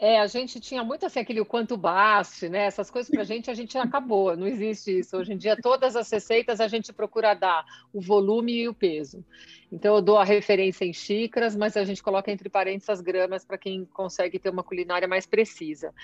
É, 0.00 0.18
a 0.18 0.26
gente 0.26 0.58
tinha 0.58 0.82
muito 0.82 1.06
assim 1.06 1.20
aquele 1.20 1.40
o 1.40 1.46
quanto 1.46 1.76
baste, 1.76 2.48
né? 2.48 2.66
Essas 2.66 2.90
coisas 2.90 3.08
para 3.08 3.22
a 3.22 3.24
gente, 3.24 3.48
a 3.48 3.54
gente 3.54 3.78
acabou, 3.78 4.36
não 4.36 4.46
existe 4.46 4.98
isso. 4.98 5.16
Hoje 5.16 5.32
em 5.32 5.36
dia, 5.36 5.56
todas 5.56 5.94
as 5.94 6.10
receitas 6.10 6.60
a 6.60 6.66
gente 6.66 6.92
procura 6.92 7.32
dar 7.32 7.64
o 7.92 8.00
volume 8.00 8.52
e 8.52 8.68
o 8.68 8.74
peso. 8.74 9.24
Então, 9.70 9.94
eu 9.94 10.02
dou 10.02 10.18
a 10.18 10.24
referência 10.24 10.84
em 10.84 10.92
xícaras, 10.92 11.56
mas 11.56 11.76
a 11.76 11.84
gente 11.84 12.02
coloca 12.02 12.30
entre 12.30 12.48
parênteses 12.48 12.90
as 12.90 13.00
gramas 13.00 13.44
para 13.44 13.56
quem 13.56 13.84
consegue 13.86 14.38
ter 14.38 14.50
uma 14.50 14.62
culinária 14.62 15.06
mais 15.06 15.26
precisa. 15.26 15.94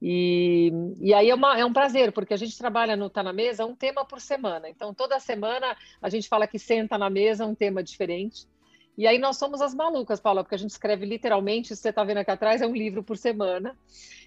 E, 0.00 0.72
e 1.00 1.12
aí 1.12 1.28
é, 1.28 1.34
uma, 1.34 1.58
é 1.58 1.64
um 1.64 1.72
prazer, 1.72 2.12
porque 2.12 2.34
a 2.34 2.38
gente 2.38 2.56
trabalha 2.56 2.96
no 2.96 3.10
Tá 3.10 3.22
na 3.22 3.32
Mesa 3.32 3.66
um 3.66 3.74
tema 3.74 4.04
por 4.04 4.20
semana. 4.20 4.68
Então, 4.68 4.94
toda 4.94 5.18
semana 5.20 5.76
a 6.00 6.08
gente 6.08 6.28
fala 6.28 6.46
que 6.46 6.58
senta 6.58 6.96
na 6.96 7.10
mesa 7.10 7.44
um 7.44 7.54
tema 7.54 7.82
diferente. 7.82 8.46
E 8.96 9.06
aí 9.06 9.18
nós 9.18 9.38
somos 9.38 9.60
as 9.60 9.74
malucas, 9.74 10.20
Paula, 10.20 10.42
porque 10.42 10.54
a 10.54 10.58
gente 10.58 10.70
escreve 10.70 11.06
literalmente, 11.06 11.74
você 11.74 11.88
está 11.88 12.04
vendo 12.04 12.18
aqui 12.18 12.30
atrás, 12.30 12.60
é 12.60 12.66
um 12.66 12.74
livro 12.74 13.02
por 13.02 13.16
semana. 13.16 13.76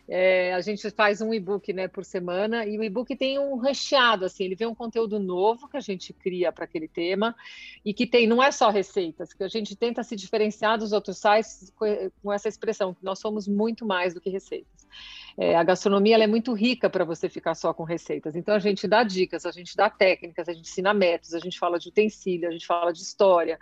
É, 0.07 0.53
a 0.53 0.62
gente 0.62 0.89
faz 0.91 1.19
um 1.19 1.34
e-book 1.34 1.74
né, 1.74 1.88
por 1.88 2.05
semana 2.05 2.63
e 2.65 2.77
o 2.77 2.84
e-book 2.84 3.15
tem 3.15 3.39
um 3.39 3.57
recheado, 3.57 4.25
assim, 4.25 4.43
ele 4.43 4.55
vem 4.55 4.67
um 4.67 4.75
conteúdo 4.75 5.17
novo 5.17 5.67
que 5.67 5.77
a 5.77 5.81
gente 5.81 6.13
cria 6.13 6.51
para 6.51 6.65
aquele 6.65 6.88
tema 6.88 7.36
e 7.84 7.91
que 7.91 8.05
tem, 8.05 8.27
não 8.27 8.41
é 8.41 8.51
só 8.51 8.69
receitas, 8.69 9.34
que 9.34 9.43
a 9.43 9.48
gente 9.48 9.75
tenta 9.75 10.03
se 10.03 10.15
diferenciar 10.15 10.77
dos 10.77 10.91
outros 10.91 11.17
sites 11.17 11.74
com 12.22 12.31
essa 12.31 12.48
expressão, 12.48 12.93
que 12.93 13.03
nós 13.03 13.17
somos 13.17 13.48
muito 13.48 13.84
mais 13.84 14.13
do 14.13 14.22
que 14.22 14.29
receitas. 14.29 14.88
É, 15.38 15.56
a 15.56 15.63
gastronomia 15.63 16.15
é 16.18 16.27
muito 16.27 16.54
rica 16.54 16.89
para 16.89 17.04
você 17.04 17.27
ficar 17.27 17.56
só 17.56 17.74
com 17.74 17.84
receitas. 17.84 18.36
Então 18.36 18.56
a 18.56 18.60
gente 18.60 18.88
dá 18.88 19.04
dicas, 19.04 19.46
a 19.46 19.51
gente 19.51 19.75
dá 19.75 19.89
técnicas, 19.89 20.48
a 20.48 20.54
gente 20.54 20.70
ensina 20.70 20.94
métodos, 20.94 21.34
a 21.34 21.39
gente 21.39 21.60
fala 21.60 21.77
de 21.77 21.89
utensílio, 21.89 22.48
a 22.48 22.51
gente 22.51 22.65
fala 22.65 22.94
de 22.94 23.01
história 23.01 23.60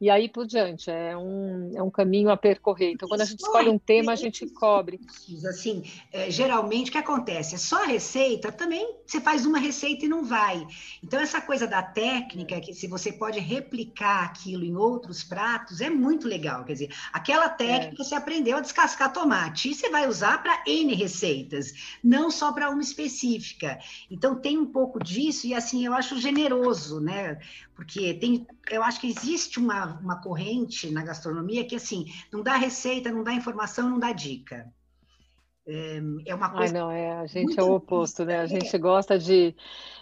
e 0.00 0.08
aí 0.08 0.28
por 0.28 0.46
diante. 0.46 0.88
É 0.88 1.16
um, 1.16 1.72
é 1.74 1.82
um 1.82 1.90
caminho 1.90 2.30
a 2.30 2.36
percorrer. 2.36 2.92
Então 2.92 3.08
quando 3.08 3.22
a 3.22 3.24
gente 3.24 3.40
escolhe 3.40 3.68
um 3.68 3.78
tema, 3.78 4.12
a 4.12 4.16
gente 4.16 4.46
cobre. 4.46 5.00
Assim, 5.48 5.82
é, 6.12 6.30
geralmente 6.30 6.90
o 6.90 6.92
que 6.92 6.98
acontece? 6.98 7.56
É 7.56 7.58
só 7.58 7.84
receita, 7.84 8.52
também 8.52 8.94
você 9.04 9.20
faz 9.20 9.44
uma 9.44 9.58
receita 9.58 10.04
e 10.04 10.08
não 10.08 10.24
vai. 10.24 10.64
Então 11.02 11.18
essa 11.18 11.40
coisa 11.40 11.66
da 11.66 11.82
técnica, 11.82 12.60
que 12.60 12.72
se 12.72 12.86
você 12.86 13.12
pode 13.12 13.40
replicar 13.40 14.26
aquilo 14.26 14.64
em 14.64 14.76
outros 14.76 15.24
pratos, 15.24 15.80
é 15.80 15.90
muito 15.90 16.28
legal. 16.28 16.64
Quer 16.64 16.72
dizer, 16.74 16.94
aquela 17.12 17.48
técnica 17.48 18.00
é. 18.00 18.04
você 18.04 18.14
aprendeu 18.14 18.58
a 18.58 18.60
descascar 18.60 19.12
tomate 19.12 19.70
e 19.70 19.74
você 19.74 19.90
vai 19.90 20.06
usar 20.06 20.40
para 20.40 20.62
N 20.68 20.94
receitas 20.94 21.15
receitas, 21.16 21.72
não 22.04 22.30
só 22.30 22.52
para 22.52 22.70
uma 22.70 22.82
específica. 22.82 23.78
Então 24.10 24.36
tem 24.36 24.58
um 24.58 24.66
pouco 24.66 25.02
disso 25.02 25.46
e 25.46 25.54
assim 25.54 25.86
eu 25.86 25.94
acho 25.94 26.18
generoso, 26.18 27.00
né? 27.00 27.38
Porque 27.74 28.14
tem, 28.14 28.46
eu 28.70 28.82
acho 28.82 29.00
que 29.00 29.08
existe 29.08 29.58
uma, 29.58 29.98
uma 30.00 30.20
corrente 30.20 30.90
na 30.90 31.02
gastronomia 31.02 31.64
que 31.64 31.76
assim 31.76 32.06
não 32.32 32.42
dá 32.42 32.56
receita, 32.56 33.10
não 33.10 33.24
dá 33.24 33.32
informação, 33.32 33.88
não 33.88 33.98
dá 33.98 34.12
dica. 34.12 34.70
É, 35.66 36.00
é 36.26 36.34
uma 36.34 36.50
coisa. 36.50 36.74
Ai, 36.74 36.80
não, 36.80 36.90
é, 36.90 37.18
a 37.18 37.26
gente 37.26 37.58
é 37.58 37.62
o 37.62 37.74
oposto, 37.74 38.24
né? 38.24 38.38
A 38.38 38.46
gente 38.46 38.76
gosta 38.78 39.18
de. 39.18 39.54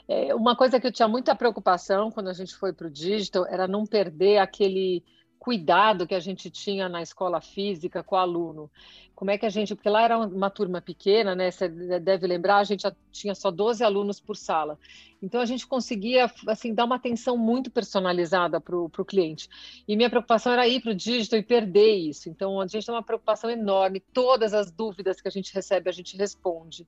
É, 0.07 0.35
uma 0.35 0.55
coisa 0.55 0.79
que 0.79 0.87
eu 0.87 0.93
tinha 0.93 1.09
muita 1.09 1.35
preocupação 1.35 2.11
quando 2.11 2.29
a 2.29 2.35
gente 2.35 2.55
foi 2.55 2.75
para 2.75 2.87
o 2.87 2.91
digital 2.91 3.47
era 3.47 3.67
não 3.67 3.87
perder 3.87 4.37
aquele 4.37 5.03
cuidado 5.45 6.07
que 6.07 6.15
a 6.15 6.21
gente 6.21 6.49
tinha 6.49 6.89
na 6.89 7.03
escola 7.03 7.39
física 7.39 8.03
com 8.03 8.17
o 8.17 8.19
aluno. 8.19 8.71
Como 9.15 9.31
é 9.31 9.37
que 9.37 9.45
a 9.45 9.51
gente, 9.51 9.75
porque 9.75 9.91
lá 9.91 10.03
era 10.03 10.19
uma 10.19 10.49
turma 10.49 10.81
pequena, 10.81 11.35
né? 11.35 11.51
Você 11.51 11.69
deve 11.69 12.27
lembrar, 12.27 12.57
a 12.57 12.65
gente 12.65 12.87
tinha 13.13 13.35
só 13.35 13.51
12 13.51 13.85
alunos 13.85 14.19
por 14.19 14.37
sala. 14.37 14.79
Então 15.25 15.41
a 15.41 15.47
gente 15.47 15.67
conseguia 15.67 16.31
assim 16.49 16.75
dar 16.75 16.85
uma 16.85 16.97
atenção 16.97 17.37
muito 17.37 17.71
personalizada 17.71 18.61
para 18.61 18.77
o 18.77 19.05
cliente. 19.05 19.49
E 19.89 19.97
minha 19.97 20.11
preocupação 20.11 20.53
era 20.53 20.69
ir 20.69 20.81
para 20.83 20.93
o 20.93 20.95
digital 20.95 21.39
e 21.39 21.43
perder 21.43 21.95
isso. 21.95 22.29
Então 22.29 22.61
a 22.61 22.67
gente 22.67 22.85
tem 22.85 22.95
uma 22.95 23.03
preocupação 23.03 23.51
enorme. 23.51 24.01
Todas 24.01 24.53
as 24.53 24.71
dúvidas 24.71 25.21
que 25.21 25.29
a 25.29 25.31
gente 25.31 25.55
recebe, 25.55 25.89
a 25.89 25.93
gente 25.93 26.17
responde. 26.17 26.87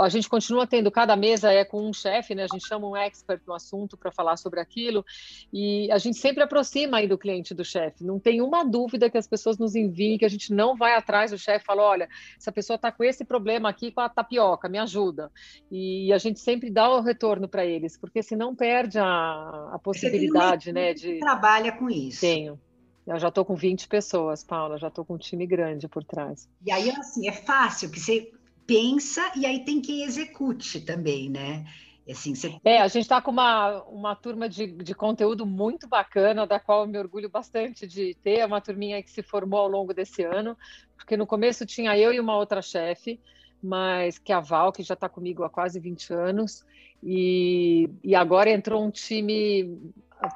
A 0.00 0.08
gente 0.08 0.28
continua 0.28 0.66
tendo, 0.66 0.90
cada 0.90 1.14
mesa 1.14 1.52
é 1.52 1.64
com 1.64 1.88
um 1.88 1.92
chefe, 1.92 2.34
né? 2.34 2.44
A 2.44 2.48
gente 2.52 2.66
chama 2.66 2.88
um 2.88 2.96
expert 2.96 3.42
no 3.46 3.54
assunto 3.54 3.96
para 3.96 4.10
falar 4.10 4.36
sobre 4.36 4.60
aquilo. 4.60 5.04
E 5.52 5.90
a 5.92 5.98
gente 5.98 6.18
sempre 6.18 6.42
aproxima 6.42 6.98
aí 6.98 7.06
do 7.06 7.18
cliente 7.18 7.54
do 7.54 7.64
chefe. 7.64 7.87
Não 8.00 8.18
tem 8.18 8.40
uma 8.40 8.64
dúvida 8.64 9.10
que 9.10 9.18
as 9.18 9.26
pessoas 9.26 9.58
nos 9.58 9.74
enviem, 9.74 10.18
que 10.18 10.24
a 10.24 10.28
gente 10.28 10.52
não 10.52 10.76
vai 10.76 10.94
atrás 10.94 11.30
do 11.30 11.38
chefe 11.38 11.64
e 11.64 11.66
fala: 11.66 11.82
olha, 11.82 12.08
essa 12.36 12.52
pessoa 12.52 12.76
está 12.76 12.90
com 12.90 13.04
esse 13.04 13.24
problema 13.24 13.68
aqui 13.68 13.90
com 13.90 14.00
a 14.00 14.08
tapioca, 14.08 14.68
me 14.68 14.78
ajuda. 14.78 15.30
E 15.70 16.12
a 16.12 16.18
gente 16.18 16.40
sempre 16.40 16.70
dá 16.70 16.88
o 16.90 17.00
retorno 17.00 17.48
para 17.48 17.64
eles, 17.64 17.96
porque 17.96 18.22
senão 18.22 18.54
perde 18.54 18.98
a, 18.98 19.70
a 19.72 19.78
possibilidade, 19.82 20.72
né? 20.72 20.94
De 20.94 21.18
trabalha 21.18 21.72
com 21.72 21.88
isso. 21.88 22.20
Tenho. 22.20 22.58
Eu 23.06 23.18
já 23.18 23.28
estou 23.28 23.44
com 23.44 23.54
20 23.54 23.88
pessoas, 23.88 24.44
Paula, 24.44 24.76
já 24.76 24.88
estou 24.88 25.02
com 25.02 25.14
um 25.14 25.18
time 25.18 25.46
grande 25.46 25.88
por 25.88 26.04
trás. 26.04 26.46
E 26.64 26.70
aí, 26.70 26.90
assim, 26.90 27.26
é 27.26 27.32
fácil, 27.32 27.90
que 27.90 27.98
você 27.98 28.30
pensa 28.66 29.32
e 29.34 29.46
aí 29.46 29.64
tem 29.64 29.80
quem 29.80 30.02
execute 30.02 30.82
também, 30.82 31.30
né? 31.30 31.64
Assim, 32.10 32.34
você... 32.34 32.58
É, 32.64 32.80
a 32.80 32.88
gente 32.88 33.02
está 33.02 33.20
com 33.20 33.30
uma, 33.30 33.82
uma 33.84 34.16
turma 34.16 34.48
de, 34.48 34.66
de 34.66 34.94
conteúdo 34.94 35.44
muito 35.44 35.86
bacana, 35.86 36.46
da 36.46 36.58
qual 36.58 36.82
eu 36.82 36.88
me 36.88 36.98
orgulho 36.98 37.28
bastante 37.28 37.86
de 37.86 38.14
ter. 38.22 38.38
É 38.38 38.46
uma 38.46 38.60
turminha 38.60 39.02
que 39.02 39.10
se 39.10 39.22
formou 39.22 39.60
ao 39.60 39.68
longo 39.68 39.92
desse 39.92 40.22
ano, 40.22 40.56
porque 40.96 41.16
no 41.16 41.26
começo 41.26 41.66
tinha 41.66 41.96
eu 41.98 42.12
e 42.12 42.20
uma 42.20 42.36
outra 42.36 42.62
chefe, 42.62 43.20
mas 43.62 44.18
que 44.18 44.32
é 44.32 44.34
a 44.34 44.40
Val, 44.40 44.72
que 44.72 44.82
já 44.82 44.94
está 44.94 45.08
comigo 45.08 45.44
há 45.44 45.50
quase 45.50 45.78
20 45.78 46.12
anos, 46.14 46.64
e, 47.02 47.88
e 48.02 48.14
agora 48.14 48.50
entrou 48.50 48.82
um 48.82 48.90
time 48.90 49.78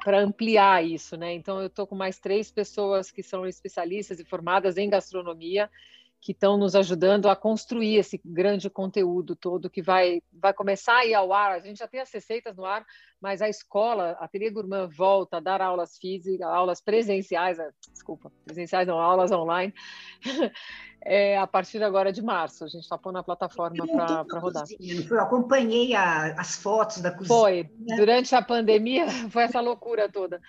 para 0.03 0.21
ampliar 0.21 0.85
isso, 0.85 1.17
né? 1.17 1.33
Então 1.33 1.59
eu 1.59 1.67
estou 1.67 1.85
com 1.85 1.95
mais 1.95 2.19
três 2.19 2.51
pessoas 2.51 3.11
que 3.11 3.21
são 3.21 3.45
especialistas 3.45 4.19
e 4.19 4.25
formadas 4.25 4.77
em 4.77 4.89
gastronomia 4.89 5.69
que 6.23 6.31
estão 6.31 6.55
nos 6.57 6.73
ajudando 6.73 7.27
a 7.27 7.35
construir 7.35 7.97
esse 7.97 8.19
grande 8.23 8.69
conteúdo 8.69 9.35
todo 9.35 9.69
que 9.69 9.81
vai, 9.81 10.21
vai 10.31 10.53
começar 10.53 10.99
a 10.99 11.05
ir 11.05 11.13
ao 11.13 11.33
ar. 11.33 11.51
A 11.51 11.59
gente 11.59 11.79
já 11.79 11.87
tem 11.87 11.99
as 11.99 12.09
receitas 12.09 12.55
no 12.55 12.63
ar, 12.63 12.85
mas 13.19 13.41
a 13.41 13.49
escola, 13.49 14.15
a 14.17 14.23
Ateliê 14.23 14.49
Gourmand 14.49 14.87
volta 14.87 15.37
a 15.37 15.39
dar 15.41 15.61
aulas 15.61 15.97
físicas, 15.97 16.47
aulas 16.47 16.79
presenciais, 16.79 17.59
eh, 17.59 17.69
desculpa, 17.91 18.31
presenciais 18.45 18.87
não, 18.87 18.97
aulas 18.99 19.33
online, 19.33 19.73
é, 21.05 21.37
a 21.37 21.45
partir 21.45 21.83
agora 21.83 22.11
de 22.11 22.21
março. 22.21 22.63
A 22.63 22.67
gente 22.67 22.83
está 22.83 22.97
pondo 22.97 23.17
a 23.17 23.23
plataforma 23.23 23.85
para 23.85 24.39
rodar. 24.39 24.63
Eu 24.79 25.19
acompanhei 25.19 25.93
a, 25.93 26.39
as 26.39 26.55
fotos 26.55 27.01
da 27.01 27.11
cozinha. 27.11 27.27
Foi. 27.27 27.69
Durante 27.97 28.33
a 28.33 28.41
pandemia, 28.41 29.07
foi 29.29 29.43
essa 29.43 29.59
loucura 29.59 30.09
toda. 30.09 30.41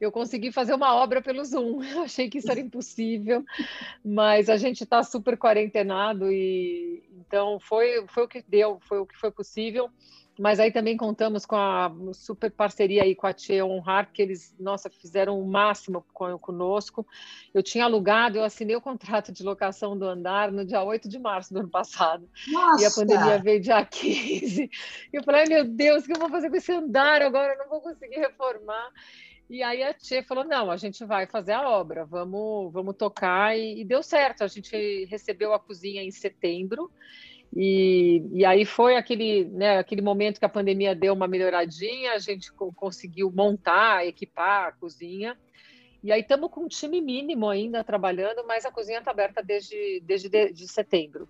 Eu 0.00 0.12
consegui 0.12 0.52
fazer 0.52 0.74
uma 0.74 0.94
obra 0.94 1.22
pelo 1.22 1.44
Zoom. 1.44 1.82
Eu 1.82 2.02
achei 2.04 2.28
que 2.28 2.38
isso 2.38 2.50
era 2.50 2.60
impossível, 2.60 3.44
mas 4.04 4.50
a 4.50 4.56
gente 4.56 4.84
está 4.84 5.02
super 5.02 5.36
quarentenado 5.36 6.30
e 6.30 7.02
então 7.26 7.58
foi, 7.58 8.04
foi 8.08 8.24
o 8.24 8.28
que 8.28 8.44
deu, 8.46 8.78
foi 8.80 8.98
o 8.98 9.06
que 9.06 9.16
foi 9.16 9.30
possível 9.30 9.90
mas 10.38 10.58
aí 10.58 10.72
também 10.72 10.96
contamos 10.96 11.44
com 11.44 11.56
a 11.56 11.92
super 12.14 12.50
parceria 12.50 13.02
aí 13.02 13.14
com 13.14 13.26
a 13.26 13.32
Tia 13.32 13.64
Honrar, 13.64 14.10
que 14.12 14.22
eles, 14.22 14.54
nossa, 14.58 14.88
fizeram 14.88 15.38
o 15.40 15.46
máximo 15.46 16.04
conosco. 16.40 17.06
Eu 17.52 17.62
tinha 17.62 17.84
alugado, 17.84 18.38
eu 18.38 18.44
assinei 18.44 18.74
o 18.74 18.80
contrato 18.80 19.30
de 19.30 19.42
locação 19.42 19.96
do 19.96 20.06
andar 20.06 20.50
no 20.50 20.64
dia 20.64 20.82
8 20.82 21.08
de 21.08 21.18
março 21.18 21.52
do 21.52 21.60
ano 21.60 21.68
passado. 21.68 22.28
Nossa. 22.48 22.82
E 22.82 22.86
a 22.86 22.90
pandemia 22.90 23.38
veio 23.38 23.60
dia 23.60 23.84
15. 23.84 24.70
Eu 25.12 25.22
falei, 25.22 25.44
meu 25.44 25.64
Deus, 25.64 26.04
o 26.04 26.06
que 26.06 26.12
eu 26.12 26.20
vou 26.20 26.30
fazer 26.30 26.48
com 26.48 26.56
esse 26.56 26.72
andar 26.72 27.20
agora? 27.20 27.52
Eu 27.52 27.58
não 27.58 27.68
vou 27.68 27.80
conseguir 27.80 28.16
reformar. 28.16 28.90
E 29.50 29.62
aí 29.62 29.82
a 29.82 29.92
Tia 29.92 30.22
falou: 30.22 30.44
não, 30.44 30.70
a 30.70 30.78
gente 30.78 31.04
vai 31.04 31.26
fazer 31.26 31.52
a 31.52 31.68
obra, 31.68 32.06
vamos, 32.06 32.72
vamos 32.72 32.96
tocar. 32.96 33.54
E, 33.54 33.82
e 33.82 33.84
deu 33.84 34.02
certo. 34.02 34.42
A 34.42 34.48
gente 34.48 35.04
recebeu 35.04 35.52
a 35.52 35.60
cozinha 35.60 36.02
em 36.02 36.10
setembro 36.10 36.90
e, 37.54 38.26
e 38.32 38.44
aí 38.44 38.64
foi 38.64 38.96
aquele, 38.96 39.44
né, 39.44 39.78
aquele 39.78 40.00
momento 40.00 40.38
que 40.38 40.44
a 40.44 40.48
pandemia 40.48 40.94
deu 40.94 41.12
uma 41.12 41.28
melhoradinha, 41.28 42.12
a 42.12 42.18
gente 42.18 42.50
conseguiu 42.52 43.30
montar, 43.30 44.06
equipar 44.06 44.68
a 44.68 44.72
cozinha. 44.72 45.36
E 46.02 46.10
aí 46.10 46.22
estamos 46.22 46.50
com 46.50 46.62
um 46.64 46.68
time 46.68 47.00
mínimo 47.00 47.48
ainda 47.48 47.84
trabalhando, 47.84 48.44
mas 48.46 48.64
a 48.64 48.72
cozinha 48.72 48.98
está 48.98 49.12
aberta 49.12 49.40
desde, 49.42 50.02
desde 50.04 50.28
de, 50.28 50.52
de 50.52 50.66
setembro. 50.66 51.28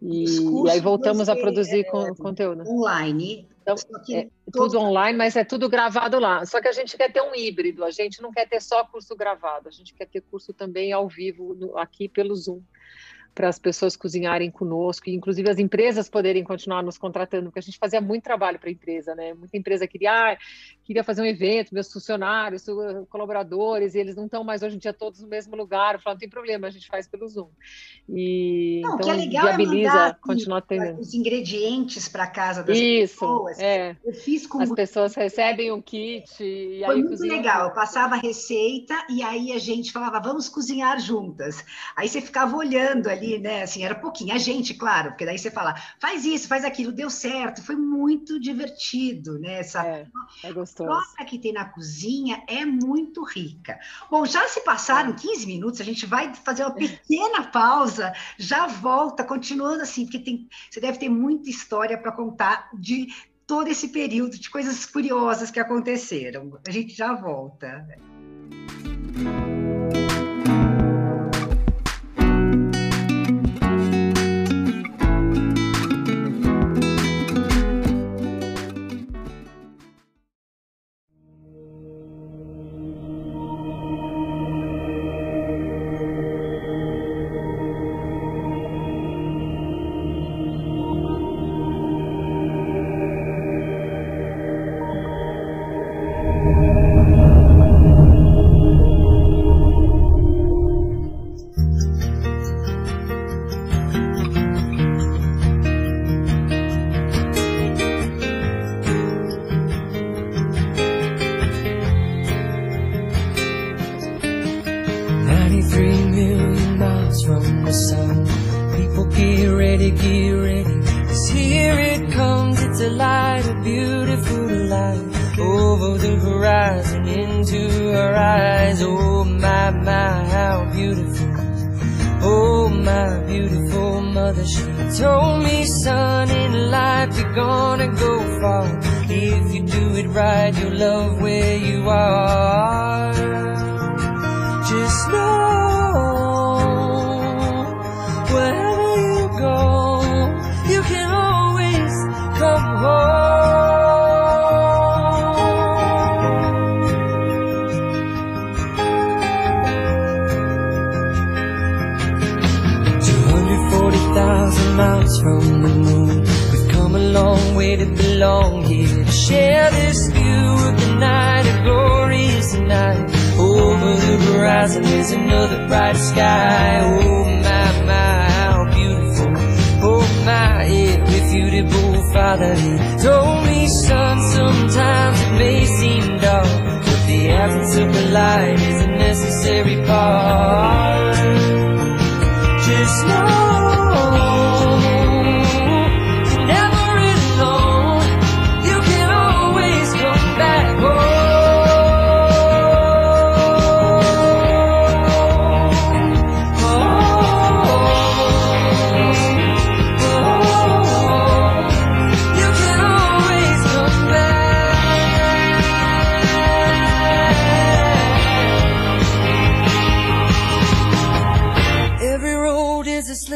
E, 0.00 0.24
e, 0.24 0.70
aí 0.70 0.80
voltamos 0.80 1.28
a 1.28 1.36
produzir 1.36 1.80
é, 1.80 2.14
conteúdo. 2.14 2.62
Online. 2.66 3.46
Então, 3.62 3.76
é, 4.10 4.28
tudo 4.50 4.78
online, 4.78 5.16
mas 5.16 5.36
é 5.36 5.44
tudo 5.44 5.68
gravado 5.68 6.18
lá. 6.18 6.44
Só 6.46 6.60
que 6.60 6.66
a 6.66 6.72
gente 6.72 6.96
quer 6.96 7.12
ter 7.12 7.20
um 7.20 7.34
híbrido, 7.34 7.84
a 7.84 7.90
gente 7.90 8.22
não 8.22 8.32
quer 8.32 8.48
ter 8.48 8.60
só 8.60 8.82
curso 8.84 9.14
gravado, 9.14 9.68
a 9.68 9.70
gente 9.70 9.94
quer 9.94 10.06
ter 10.06 10.22
curso 10.22 10.52
também 10.54 10.92
ao 10.92 11.06
vivo 11.06 11.54
no, 11.54 11.76
aqui 11.76 12.08
pelo 12.08 12.34
Zoom 12.34 12.62
para 13.38 13.48
as 13.48 13.56
pessoas 13.56 13.96
cozinharem 13.96 14.50
conosco, 14.50 15.08
e 15.08 15.14
inclusive 15.14 15.48
as 15.48 15.60
empresas 15.60 16.08
poderem 16.08 16.42
continuar 16.42 16.82
nos 16.82 16.98
contratando, 16.98 17.44
porque 17.44 17.60
a 17.60 17.62
gente 17.62 17.78
fazia 17.78 18.00
muito 18.00 18.24
trabalho 18.24 18.58
para 18.58 18.68
a 18.68 18.72
empresa, 18.72 19.14
né? 19.14 19.32
Muita 19.32 19.56
empresa 19.56 19.86
queria, 19.86 20.32
ah, 20.32 20.36
queria 20.88 21.04
fazer 21.04 21.22
um 21.22 21.26
evento, 21.26 21.72
meus 21.72 21.92
funcionários, 21.92 22.64
colaboradores, 23.08 23.94
e 23.94 23.98
eles 23.98 24.16
não 24.16 24.24
estão 24.24 24.42
mais 24.42 24.62
hoje 24.62 24.74
em 24.74 24.78
dia 24.80 24.92
todos 24.92 25.20
no 25.20 25.28
mesmo 25.28 25.54
lugar. 25.54 25.94
Eu 25.94 26.00
falo, 26.00 26.14
não 26.14 26.18
tem 26.18 26.28
problema, 26.28 26.66
a 26.66 26.70
gente 26.70 26.88
faz 26.88 27.06
pelo 27.06 27.28
Zoom. 27.28 27.50
E 28.08 28.80
não, 28.82 28.96
então, 28.96 29.06
que 29.06 29.10
é 29.10 29.14
legal 29.14 29.44
viabiliza 29.44 30.08
é 30.08 30.14
continuar 30.14 30.62
tendo. 30.62 30.98
Os 30.98 31.14
ingredientes 31.14 32.08
para 32.08 32.26
casa 32.26 32.64
das 32.64 32.76
Isso, 32.76 33.20
pessoas. 33.20 33.60
É. 33.60 33.96
Eu 34.04 34.14
fiz 34.14 34.46
com 34.46 34.60
As 34.60 34.72
pessoas 34.72 35.14
recebem 35.14 35.70
um 35.70 35.80
kit. 35.80 36.42
E 36.42 36.82
Foi 36.84 36.96
aí 36.96 37.02
muito 37.04 37.22
legal. 37.22 37.68
Eu 37.68 37.74
passava 37.74 38.16
a 38.16 38.18
receita 38.18 38.94
e 39.08 39.22
aí 39.22 39.52
a 39.52 39.58
gente 39.58 39.92
falava, 39.92 40.18
vamos 40.18 40.48
cozinhar 40.48 40.98
juntas. 40.98 41.64
Aí 41.94 42.08
você 42.08 42.20
ficava 42.20 42.56
olhando 42.56 43.08
ali 43.08 43.28
ali, 43.28 43.38
né? 43.38 43.62
Assim, 43.62 43.84
era 43.84 43.94
pouquinho. 43.94 44.34
A 44.34 44.38
gente, 44.38 44.74
claro, 44.74 45.10
porque 45.10 45.26
daí 45.26 45.38
você 45.38 45.50
fala, 45.50 45.74
faz 46.00 46.24
isso, 46.24 46.48
faz 46.48 46.64
aquilo, 46.64 46.92
deu 46.92 47.10
certo. 47.10 47.62
Foi 47.62 47.76
muito 47.76 48.40
divertido, 48.40 49.38
né? 49.38 49.60
Essa 49.60 49.86
é, 49.86 50.06
é 50.44 50.52
gostoso. 50.52 50.77
Troca 50.84 51.24
que 51.24 51.38
tem 51.38 51.52
na 51.52 51.64
cozinha 51.64 52.42
é 52.46 52.64
muito 52.64 53.24
rica. 53.24 53.78
Bom, 54.10 54.24
já 54.24 54.46
se 54.48 54.60
passaram 54.60 55.12
15 55.12 55.42
é. 55.42 55.46
minutos, 55.46 55.80
a 55.80 55.84
gente 55.84 56.06
vai 56.06 56.34
fazer 56.34 56.64
uma 56.64 56.74
pequena 56.74 57.44
pausa, 57.44 58.12
já 58.38 58.66
volta, 58.66 59.24
continuando 59.24 59.82
assim, 59.82 60.04
porque 60.04 60.18
tem, 60.18 60.48
você 60.70 60.80
deve 60.80 60.98
ter 60.98 61.08
muita 61.08 61.50
história 61.50 61.98
para 61.98 62.12
contar 62.12 62.70
de 62.74 63.08
todo 63.46 63.68
esse 63.68 63.88
período 63.88 64.38
de 64.38 64.50
coisas 64.50 64.84
curiosas 64.86 65.50
que 65.50 65.58
aconteceram. 65.58 66.58
A 66.66 66.70
gente 66.70 66.94
já 66.94 67.14
volta. 67.14 67.86
into 69.18 69.57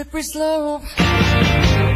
slippery 0.03 0.23
slope. 0.23 0.83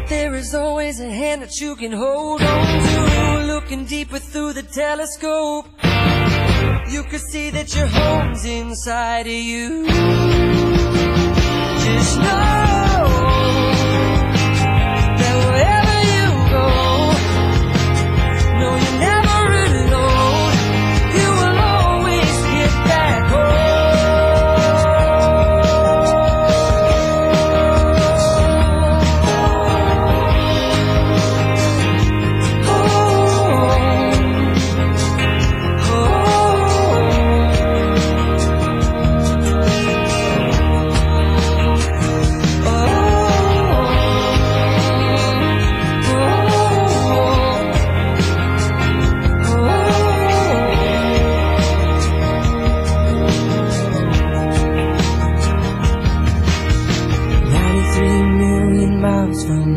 There 0.09 0.35
is 0.35 0.55
always 0.55 1.01
a 1.01 1.11
hand 1.11 1.42
that 1.42 1.61
you 1.61 1.75
can 1.75 1.90
hold 1.90 2.40
on 2.40 2.66
to. 2.66 3.53
Looking 3.53 3.85
deeper 3.85 4.21
through 4.21 4.53
the 4.53 4.62
telescope, 4.62 5.66
you 6.88 7.03
can 7.03 7.19
see 7.19 7.51
that 7.51 7.75
your 7.75 7.88
home's 7.88 8.45
inside 8.45 9.27
of 9.27 9.33
you. 9.33 9.87
Just 11.85 12.19
know 12.19 12.65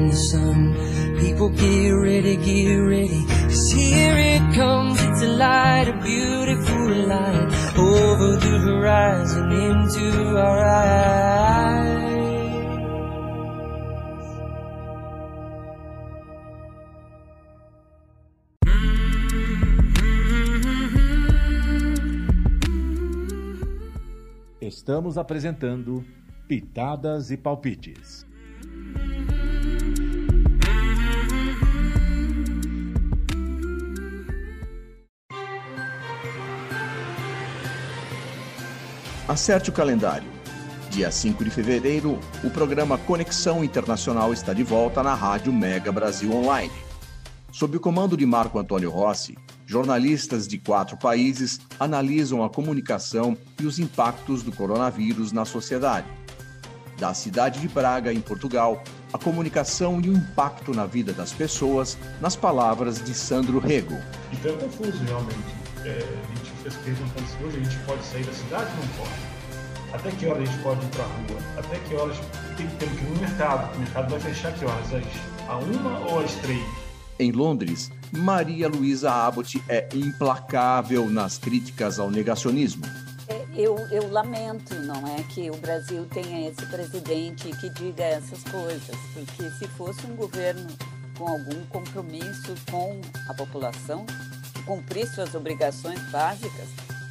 the 0.10 0.16
sun. 0.16 0.76
People 1.20 1.50
get 1.50 1.90
ready, 1.92 2.36
get 2.38 2.76
ready. 2.76 3.26
Cause 3.44 3.72
here 3.72 4.16
it 4.18 4.56
comes, 4.56 5.02
it's 5.02 5.22
a 5.22 5.28
light, 5.28 5.88
a 5.88 5.98
beautiful 6.02 6.88
light. 7.08 7.50
Over 7.78 8.36
the 8.38 8.60
horizon 8.60 9.52
into 9.52 10.38
our 10.38 10.60
eyes. 10.66 11.30
Estamos 24.62 25.18
apresentando 25.18 26.04
Pitadas 26.48 27.32
e 27.32 27.38
Palpites. 27.38 28.26
Acerte 39.30 39.70
o 39.70 39.74
calendário. 39.74 40.28
Dia 40.90 41.12
5 41.12 41.44
de 41.44 41.52
fevereiro, 41.52 42.20
o 42.44 42.50
programa 42.50 42.98
Conexão 42.98 43.64
Internacional 43.64 44.34
está 44.34 44.56
de 44.56 44.64
volta 44.64 45.04
na 45.04 45.14
Rádio 45.14 45.54
Mega 45.54 45.92
Brasil 45.92 46.34
Online. 46.34 46.74
Sob 47.52 47.78
o 47.78 47.80
comando 47.80 48.18
de 48.18 48.26
Marco 48.26 48.58
Antônio 48.58 48.90
Rossi, 48.90 49.38
jornalistas 49.68 50.48
de 50.48 50.58
quatro 50.58 50.98
países 50.98 51.60
analisam 51.80 52.44
a 52.44 52.50
comunicação 52.50 53.38
e 53.60 53.68
os 53.68 53.78
impactos 53.78 54.42
do 54.42 54.52
coronavírus 54.52 55.32
na 55.32 55.46
sociedade. 55.46 56.08
Da 56.98 57.14
cidade 57.14 57.60
de 57.60 57.68
Braga, 57.68 58.12
em 58.12 58.22
Portugal, 58.22 58.82
a 59.14 59.18
comunicação 59.20 60.02
e 60.02 60.10
o 60.10 60.14
impacto 60.14 60.74
na 60.74 60.88
vida 60.88 61.14
das 61.14 61.32
pessoas, 61.32 62.00
nas 62.20 62.36
palavras 62.36 63.00
de 63.00 63.14
Sandro 63.14 63.60
Rego. 63.60 63.96
Então 64.34 64.56
é 64.56 64.58
confuso 64.58 65.04
realmente. 65.04 65.69
É, 65.86 65.90
a 65.90 66.36
gente 66.36 66.52
fez 66.62 66.76
perguntando 66.76 67.28
se 67.28 67.44
hoje 67.44 67.58
a 67.58 67.64
gente 67.64 67.78
pode 67.86 68.04
sair 68.04 68.24
da 68.26 68.34
cidade 68.34 68.70
ou 68.72 68.86
não 68.86 69.06
pode. 69.06 69.40
Até 69.94 70.12
que 70.12 70.28
horas 70.28 70.44
a 70.44 70.52
gente 70.52 70.64
pode 70.64 70.86
ir 70.86 70.90
para 70.90 71.04
a 71.04 71.08
rua? 71.08 71.42
Até 71.58 71.80
que 71.80 71.96
horas 71.96 72.18
tem, 72.58 72.68
tem 72.68 72.90
que 72.90 73.04
ir 73.04 73.10
no 73.10 73.16
mercado? 73.22 73.76
O 73.76 73.80
mercado 73.80 74.10
vai 74.10 74.20
fechar 74.20 74.54
que 74.54 74.66
horas? 74.66 74.94
Às, 74.94 75.50
a 75.50 75.58
uma 75.58 76.00
ou 76.12 76.20
às 76.20 76.34
três? 76.36 76.64
Em 77.18 77.32
Londres, 77.32 77.92
Maria 78.12 78.68
Luísa 78.70 79.12
Abbott 79.12 79.62
é 79.68 79.88
implacável 79.94 81.10
nas 81.10 81.38
críticas 81.38 82.00
ao 82.00 82.10
negacionismo. 82.10 82.86
É, 83.28 83.46
Eu, 83.56 83.78
eu 83.92 84.10
lamento, 84.12 84.76
não 84.76 85.06
é, 85.08 85.24
que 85.24 85.50
o 85.50 85.58
Brasil 85.58 86.06
tenha 86.06 86.50
esse 86.50 86.66
presidente 86.68 87.50
que 87.58 87.70
diga 87.70 88.04
essas 88.04 88.44
coisas, 88.44 88.96
porque 89.14 89.50
se 89.58 89.68
fosse 89.70 90.06
um 90.06 90.16
governo 90.16 90.68
com 91.18 91.28
algum 91.28 91.66
compromisso 91.66 92.54
com 92.72 93.02
a 93.28 93.34
população, 93.34 94.06
que 94.70 94.76
cumprisse 94.76 95.16
suas 95.16 95.34
obrigações 95.34 96.00
básicas, 96.12 96.68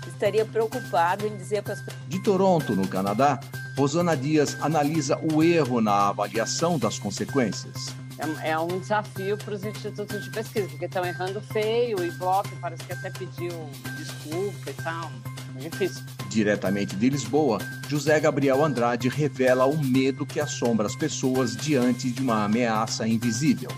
estaria 0.06 0.44
preocupado 0.44 1.26
em 1.26 1.36
dizer 1.36 1.62
para 1.62 1.74
as 1.74 1.80
pessoas 1.80 2.08
De 2.08 2.22
Toronto, 2.22 2.74
no 2.74 2.86
Canadá, 2.86 3.40
Rosana 3.76 4.16
Dias 4.16 4.56
analisa 4.60 5.18
o 5.32 5.42
erro 5.42 5.80
na 5.80 6.08
avaliação 6.08 6.78
das 6.78 6.98
consequências. 6.98 7.94
É, 8.42 8.50
é 8.50 8.58
um 8.58 8.78
desafio 8.80 9.36
para 9.36 9.54
os 9.54 9.64
institutos 9.64 10.24
de 10.24 10.30
pesquisa, 10.30 10.68
porque 10.68 10.86
estão 10.86 11.04
errando 11.04 11.40
feio, 11.40 11.98
o 11.98 12.04
Ibope 12.04 12.50
parece 12.60 12.82
que 12.84 12.92
até 12.92 13.10
pediu 13.10 13.52
desculpa 13.96 14.70
e 14.70 14.74
tal. 14.74 15.10
É 15.56 15.68
difícil. 15.68 16.04
Diretamente 16.28 16.96
de 16.96 17.10
Lisboa, 17.10 17.58
José 17.88 18.18
Gabriel 18.20 18.64
Andrade 18.64 19.08
revela 19.08 19.66
o 19.66 19.78
medo 19.78 20.26
que 20.26 20.40
assombra 20.40 20.86
as 20.86 20.96
pessoas 20.96 21.56
diante 21.56 22.10
de 22.10 22.20
uma 22.20 22.44
ameaça 22.44 23.06
invisível. 23.06 23.70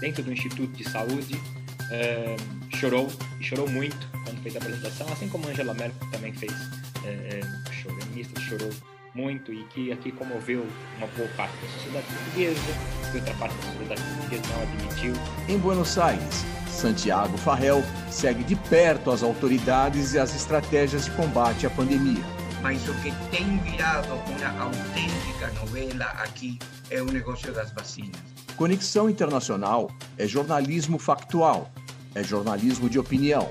dentro 0.00 0.22
do 0.22 0.32
Instituto 0.32 0.72
de 0.76 0.84
Saúde, 0.90 1.40
eh, 1.90 2.36
chorou, 2.76 3.10
e 3.40 3.44
chorou 3.44 3.68
muito 3.68 4.08
quando 4.24 4.42
fez 4.42 4.56
a 4.56 4.58
apresentação, 4.58 5.06
assim 5.12 5.28
como 5.28 5.48
Angela 5.48 5.74
Merkel 5.74 6.08
também 6.10 6.32
fez, 6.32 6.52
eh, 7.04 7.40
eh, 7.42 7.72
chorou, 7.72 7.98
a 8.02 8.06
ministra 8.06 8.42
chorou 8.42 8.70
muito 9.14 9.52
e 9.52 9.62
que 9.64 9.92
aqui 9.92 10.10
comoveu 10.10 10.66
uma 10.98 11.06
boa 11.08 11.28
parte 11.36 11.54
da 11.56 11.68
sociedade 11.68 12.06
portuguesa, 12.06 12.60
que 13.10 13.18
outra 13.18 13.34
parte 13.34 13.54
da 13.56 13.62
sociedade 13.72 14.02
portuguesa 14.02 14.42
não 14.52 14.62
admitiu. 14.62 15.12
Em 15.48 15.58
Buenos 15.58 15.98
Aires, 15.98 16.44
Santiago 16.68 17.36
Farrell 17.38 17.82
segue 18.10 18.42
de 18.44 18.56
perto 18.56 19.10
as 19.10 19.22
autoridades 19.22 20.14
e 20.14 20.18
as 20.18 20.34
estratégias 20.34 21.04
de 21.04 21.12
combate 21.12 21.66
à 21.66 21.70
pandemia. 21.70 22.22
Mas 22.60 22.88
o 22.88 22.94
que 23.02 23.12
tem 23.30 23.58
virado 23.58 24.08
uma 24.14 24.64
autêntica 24.64 25.52
novela 25.60 26.06
aqui 26.06 26.58
é 26.90 27.00
o 27.00 27.06
negócio 27.06 27.52
das 27.52 27.70
vacinas. 27.72 28.33
Conexão 28.56 29.10
Internacional 29.10 29.90
é 30.16 30.28
jornalismo 30.28 30.96
factual, 30.96 31.70
é 32.14 32.22
jornalismo 32.22 32.88
de 32.88 33.00
opinião. 33.00 33.48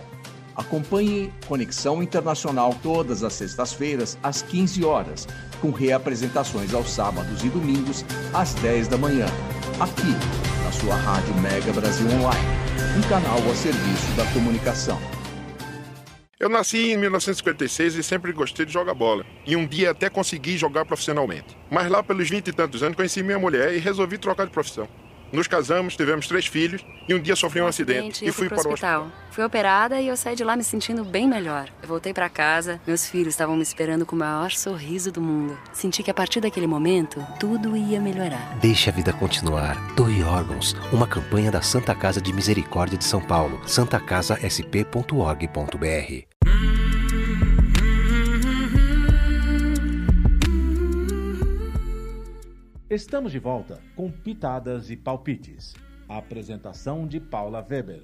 Acompanhe 0.56 1.34
Conexão 1.46 2.02
Internacional 2.02 2.74
todas 2.82 3.22
as 3.22 3.34
sextas-feiras, 3.34 4.18
às 4.24 4.42
15 4.42 4.86
horas, 4.86 5.28
com 5.60 5.72
reapresentações 5.72 6.74
aos 6.74 6.90
sábados 6.90 7.44
e 7.44 7.50
domingos, 7.50 8.06
às 8.34 8.54
10 8.56 8.88
da 8.88 8.98
manhã, 8.98 9.26
aqui 9.80 10.14
na 10.64 10.72
sua 10.72 10.96
Rádio 10.96 11.36
Mega 11.36 11.74
Brasil 11.74 12.08
Online, 12.08 12.48
um 12.98 13.10
canal 13.10 13.40
a 13.52 13.56
serviço 13.56 14.10
da 14.16 14.26
comunicação. 14.32 15.23
Eu 16.44 16.50
nasci 16.50 16.92
em 16.92 16.98
1956 16.98 17.96
e 17.96 18.04
sempre 18.04 18.34
gostei 18.34 18.66
de 18.66 18.74
jogar 18.74 18.94
bola. 18.94 19.26
E 19.46 19.56
um 19.56 19.66
dia 19.66 19.92
até 19.92 20.10
consegui 20.10 20.58
jogar 20.58 20.84
profissionalmente. 20.84 21.58
Mas 21.72 21.90
lá 21.90 22.04
pelos 22.04 22.30
20 22.30 22.50
e 22.50 22.52
tantos 22.52 22.84
anos 22.84 22.98
conheci 22.98 23.24
minha 23.24 23.40
mulher 23.40 23.74
e 23.74 23.78
resolvi 23.78 24.18
trocar 24.18 24.44
de 24.44 24.52
profissão. 24.52 24.86
Nos 25.32 25.48
casamos, 25.48 25.96
tivemos 25.96 26.28
três 26.28 26.46
filhos 26.46 26.86
e 27.08 27.16
um 27.16 27.20
dia 27.20 27.36
sofri 27.36 27.62
um 27.62 27.66
acidente 27.66 28.24
e 28.26 28.32
fui 28.32 28.50
para 28.50 28.58
o 28.58 28.74
hospital. 28.74 29.08
Fui 29.32 29.44
operada 29.44 30.00
e 30.02 30.10
eu 30.10 30.18
saí 30.18 30.36
de 30.36 30.44
lá 30.44 30.58
me 30.58 30.66
sentindo 30.66 31.06
bem 31.06 31.30
melhor. 31.30 31.70
Eu 31.82 31.88
voltei 31.88 32.14
para 32.14 32.28
casa, 32.28 32.82
meus 32.86 33.10
filhos 33.10 33.34
estavam 33.34 33.56
me 33.56 33.64
esperando 33.64 34.06
com 34.06 34.14
o 34.16 34.20
maior 34.20 34.52
sorriso 34.52 35.14
do 35.14 35.22
mundo. 35.22 35.58
Senti 35.72 36.04
que 36.04 36.12
a 36.12 36.14
partir 36.14 36.42
daquele 36.42 36.68
momento, 36.68 37.26
tudo 37.40 37.78
ia 37.78 38.02
melhorar. 38.02 38.58
Deixe 38.60 38.90
a 38.90 38.94
vida 38.94 39.14
continuar. 39.14 39.78
Doe 39.96 40.22
órgãos. 40.24 40.76
Uma 40.92 41.08
campanha 41.08 41.50
da 41.50 41.62
Santa 41.62 41.96
Casa 41.96 42.20
de 42.22 42.34
Misericórdia 42.34 42.98
de 42.98 43.06
São 43.06 43.22
Paulo. 43.22 43.62
santacasasp.org.br 43.66 46.33
Estamos 52.94 53.32
de 53.32 53.40
volta 53.40 53.82
com 53.96 54.12
Pitadas 54.12 54.92
e 54.92 54.96
Palpites. 54.96 55.74
A 56.08 56.18
apresentação 56.18 57.08
de 57.08 57.20
Paula 57.20 57.66
Weber. 57.68 58.04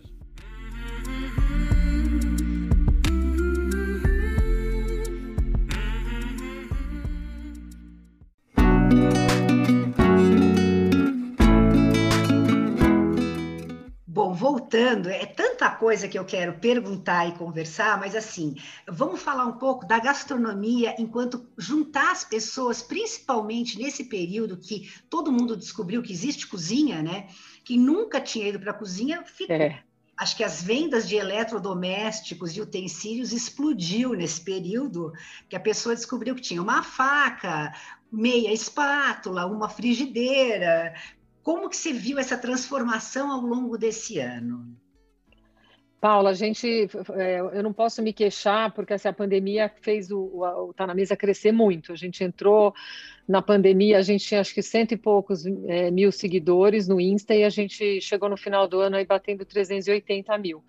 Voltando, 14.70 15.10
é 15.10 15.26
tanta 15.26 15.68
coisa 15.72 16.08
que 16.08 16.18
eu 16.18 16.24
quero 16.24 16.54
perguntar 16.60 17.28
e 17.28 17.32
conversar, 17.32 18.00
mas 18.00 18.16
assim, 18.16 18.56
vamos 18.88 19.20
falar 19.20 19.46
um 19.46 19.54
pouco 19.54 19.86
da 19.88 19.98
gastronomia 19.98 20.96
enquanto 21.00 21.48
juntar 21.58 22.12
as 22.12 22.24
pessoas, 22.24 22.82
principalmente 22.82 23.80
nesse 23.80 24.04
período 24.04 24.58
que 24.58 24.92
todo 25.10 25.32
mundo 25.32 25.58
descobriu 25.58 26.04
que 26.04 26.14
existe 26.14 26.46
cozinha, 26.46 27.02
né? 27.02 27.28
Que 27.64 27.78
nunca 27.78 28.22
tinha 28.22 28.48
ido 28.48 28.60
para 28.60 28.72
a 28.72 28.76
cozinha, 28.76 29.24
ficou. 29.26 29.56
É. 29.56 29.82
Acho 30.16 30.36
que 30.36 30.44
as 30.44 30.62
vendas 30.62 31.08
de 31.08 31.16
eletrodomésticos 31.16 32.56
e 32.56 32.62
utensílios 32.62 33.32
explodiu 33.32 34.14
nesse 34.14 34.42
período, 34.42 35.14
que 35.48 35.56
a 35.56 35.60
pessoa 35.60 35.96
descobriu 35.96 36.36
que 36.36 36.42
tinha 36.42 36.62
uma 36.62 36.84
faca, 36.84 37.74
meia 38.12 38.52
espátula, 38.52 39.46
uma 39.46 39.70
frigideira, 39.70 40.94
como 41.44 41.70
que 41.70 41.78
você 41.78 41.94
viu 41.94 42.20
essa 42.20 42.38
transformação 42.38 43.32
ao 43.32 43.42
longo 43.42 43.78
desse 43.78 44.20
ano? 44.20 44.76
Paula, 46.00 46.30
a 46.30 46.34
gente, 46.34 46.90
é, 47.16 47.40
eu 47.40 47.62
não 47.62 47.74
posso 47.74 48.02
me 48.02 48.14
queixar 48.14 48.72
porque 48.74 48.94
essa 48.94 49.12
pandemia 49.12 49.70
fez 49.82 50.10
o, 50.12 50.20
o, 50.20 50.70
o 50.70 50.74
Tá 50.74 50.88
na 50.88 50.96
Mesa 50.96 51.16
crescer 51.16 51.52
muito. 51.52 51.92
A 51.92 51.96
gente 51.96 52.24
entrou 52.24 52.74
na 53.28 53.42
pandemia, 53.42 53.98
a 53.98 54.02
gente 54.02 54.26
tinha 54.26 54.40
acho 54.40 54.54
que 54.54 54.62
cento 54.62 54.94
e 54.94 54.98
poucos 54.98 55.46
é, 55.46 55.92
mil 55.92 56.12
seguidores 56.12 56.88
no 56.88 57.02
Insta 57.02 57.36
e 57.36 57.44
a 57.44 57.50
gente 57.50 58.00
chegou 58.00 58.30
no 58.30 58.38
final 58.38 58.66
do 58.66 58.80
ano 58.80 58.96
aí 58.96 59.06
batendo 59.06 59.44
380 59.44 60.38
mil. 60.38 60.64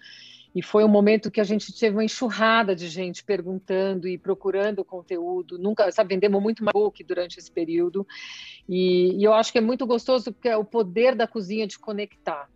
E 0.55 0.63
foi 0.63 0.85
um 0.85 0.89
momento 0.89 1.31
que 1.31 1.41
a 1.41 1.45
gente 1.45 1.73
teve 1.73 1.97
uma 1.97 2.05
enxurrada 2.05 2.75
de 2.75 2.89
gente 2.89 3.23
perguntando 3.23 4.09
e 4.09 4.19
procurando 4.19 4.85
conteúdo. 4.85 5.59
Nunca, 5.59 5.91
sabe, 5.93 6.15
vendemos 6.15 6.43
muito 6.43 6.65
mais 6.65 6.73
book 6.73 7.03
durante 7.05 7.39
esse 7.39 7.51
período. 7.51 8.07
E, 8.69 9.17
e 9.17 9.25
eu 9.25 9.33
acho 9.33 9.53
que 9.53 9.59
é 9.59 9.61
muito 9.61 9.87
gostoso 9.87 10.33
porque 10.33 10.49
é 10.49 10.57
o 10.57 10.65
poder 10.65 11.15
da 11.15 11.27
cozinha 11.27 11.67
de 11.67 11.79
conectar. 11.79 12.49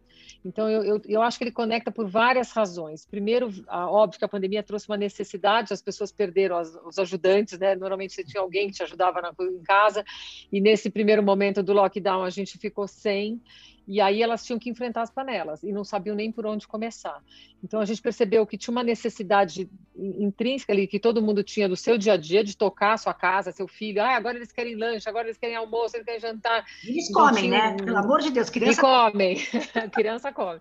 Então, 0.44 0.68
eu, 0.68 0.84
eu, 0.84 1.02
eu, 1.06 1.22
acho 1.22 1.38
que 1.38 1.44
ele 1.44 1.50
conecta 1.50 1.90
por 1.90 2.06
várias 2.06 2.50
razões. 2.50 3.06
Primeiro, 3.06 3.50
óbvio 3.66 4.18
que 4.18 4.24
a 4.26 4.28
pandemia 4.28 4.62
trouxe 4.62 4.86
uma 4.86 4.96
necessidade, 4.96 5.72
as 5.72 5.80
pessoas 5.80 6.12
perderam 6.12 6.58
as, 6.58 6.74
os 6.84 6.98
ajudantes, 6.98 7.58
né? 7.58 7.74
Normalmente 7.74 8.12
você 8.12 8.22
tinha 8.22 8.42
alguém 8.42 8.68
que 8.68 8.74
te 8.74 8.82
ajudava 8.82 9.22
na, 9.22 9.32
em 9.40 9.62
casa, 9.62 10.04
e 10.52 10.60
nesse 10.60 10.90
primeiro 10.90 11.22
momento 11.22 11.62
do 11.62 11.72
lockdown 11.72 12.22
a 12.22 12.30
gente 12.30 12.58
ficou 12.58 12.86
sem, 12.86 13.40
e 13.86 14.00
aí 14.00 14.22
elas 14.22 14.44
tinham 14.44 14.58
que 14.58 14.70
enfrentar 14.70 15.02
as 15.02 15.10
panelas 15.10 15.62
e 15.62 15.72
não 15.72 15.84
sabiam 15.84 16.16
nem 16.16 16.32
por 16.32 16.46
onde 16.46 16.66
começar. 16.66 17.22
Então 17.62 17.80
a 17.80 17.84
gente 17.84 18.00
percebeu 18.00 18.46
que 18.46 18.56
tinha 18.56 18.72
uma 18.72 18.82
necessidade 18.82 19.68
intrínseca 19.96 20.72
ali 20.72 20.86
que 20.86 20.98
todo 20.98 21.22
mundo 21.22 21.42
tinha 21.42 21.68
do 21.68 21.76
seu 21.76 21.96
dia 21.98 22.14
a 22.14 22.16
dia 22.16 22.42
de 22.42 22.56
tocar 22.56 22.94
a 22.94 22.98
sua 22.98 23.14
casa, 23.14 23.52
seu 23.52 23.68
filho. 23.68 24.02
Ah, 24.02 24.16
agora 24.16 24.36
eles 24.36 24.52
querem 24.52 24.74
lanche, 24.74 25.08
agora 25.08 25.26
eles 25.26 25.38
querem 25.38 25.56
almoço, 25.56 25.96
eles 25.96 26.04
querem 26.04 26.20
jantar. 26.20 26.64
Eles 26.86 27.12
comem, 27.12 27.50
né? 27.50 27.76
Pelo 27.76 27.98
amor 27.98 28.20
de 28.20 28.30
Deus, 28.30 28.50
criança. 28.50 28.72
E 28.72 28.76
comem, 28.80 29.36
criança 29.92 30.32
come. 30.32 30.60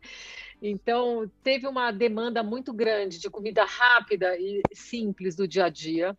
Então, 0.66 1.30
teve 1.44 1.68
uma 1.68 1.92
demanda 1.92 2.42
muito 2.42 2.72
grande 2.72 3.20
de 3.20 3.30
comida 3.30 3.66
rápida 3.66 4.38
e 4.38 4.66
simples 4.72 5.36
do 5.36 5.46
dia 5.46 5.66
a 5.66 5.70
dia. 5.70 6.18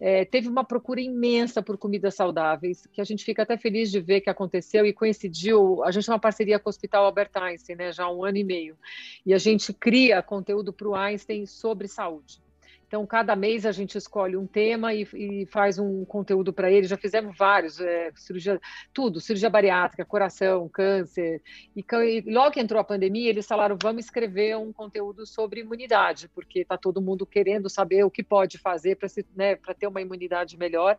É, 0.00 0.24
teve 0.24 0.48
uma 0.48 0.64
procura 0.64 1.00
imensa 1.00 1.62
por 1.62 1.78
comidas 1.78 2.16
saudáveis, 2.16 2.84
que 2.92 3.00
a 3.00 3.04
gente 3.04 3.24
fica 3.24 3.44
até 3.44 3.56
feliz 3.56 3.88
de 3.92 4.00
ver 4.00 4.22
que 4.22 4.28
aconteceu 4.28 4.84
e 4.84 4.92
coincidiu. 4.92 5.84
A 5.84 5.92
gente 5.92 6.04
tem 6.04 6.12
uma 6.12 6.18
parceria 6.18 6.58
com 6.58 6.68
o 6.68 6.70
Hospital 6.70 7.04
Albert 7.04 7.30
Einstein, 7.36 7.76
né, 7.76 7.92
já 7.92 8.06
há 8.06 8.12
um 8.12 8.24
ano 8.24 8.38
e 8.38 8.44
meio, 8.44 8.76
e 9.24 9.32
a 9.32 9.38
gente 9.38 9.72
cria 9.72 10.20
conteúdo 10.20 10.72
para 10.72 10.88
o 10.88 10.96
Einstein 10.96 11.46
sobre 11.46 11.86
saúde. 11.86 12.44
Então, 12.86 13.04
cada 13.04 13.34
mês 13.34 13.66
a 13.66 13.72
gente 13.72 13.98
escolhe 13.98 14.36
um 14.36 14.46
tema 14.46 14.94
e, 14.94 15.02
e 15.14 15.46
faz 15.46 15.78
um 15.78 16.04
conteúdo 16.04 16.52
para 16.52 16.70
ele. 16.70 16.86
Já 16.86 16.96
fizemos 16.96 17.36
vários, 17.36 17.80
é, 17.80 18.12
cirurgia, 18.14 18.60
tudo, 18.94 19.20
cirurgia 19.20 19.50
bariátrica, 19.50 20.04
coração, 20.04 20.68
câncer. 20.68 21.42
E, 21.74 21.80
e, 21.80 22.24
logo 22.30 22.52
que 22.52 22.60
entrou 22.60 22.80
a 22.80 22.84
pandemia, 22.84 23.28
eles 23.28 23.46
falaram: 23.46 23.76
vamos 23.80 24.04
escrever 24.04 24.56
um 24.56 24.72
conteúdo 24.72 25.26
sobre 25.26 25.60
imunidade, 25.60 26.28
porque 26.28 26.60
está 26.60 26.76
todo 26.76 27.02
mundo 27.02 27.26
querendo 27.26 27.68
saber 27.68 28.04
o 28.04 28.10
que 28.10 28.22
pode 28.22 28.56
fazer 28.58 28.96
para 28.96 29.08
né, 29.34 29.56
ter 29.78 29.88
uma 29.88 30.00
imunidade 30.00 30.56
melhor. 30.56 30.96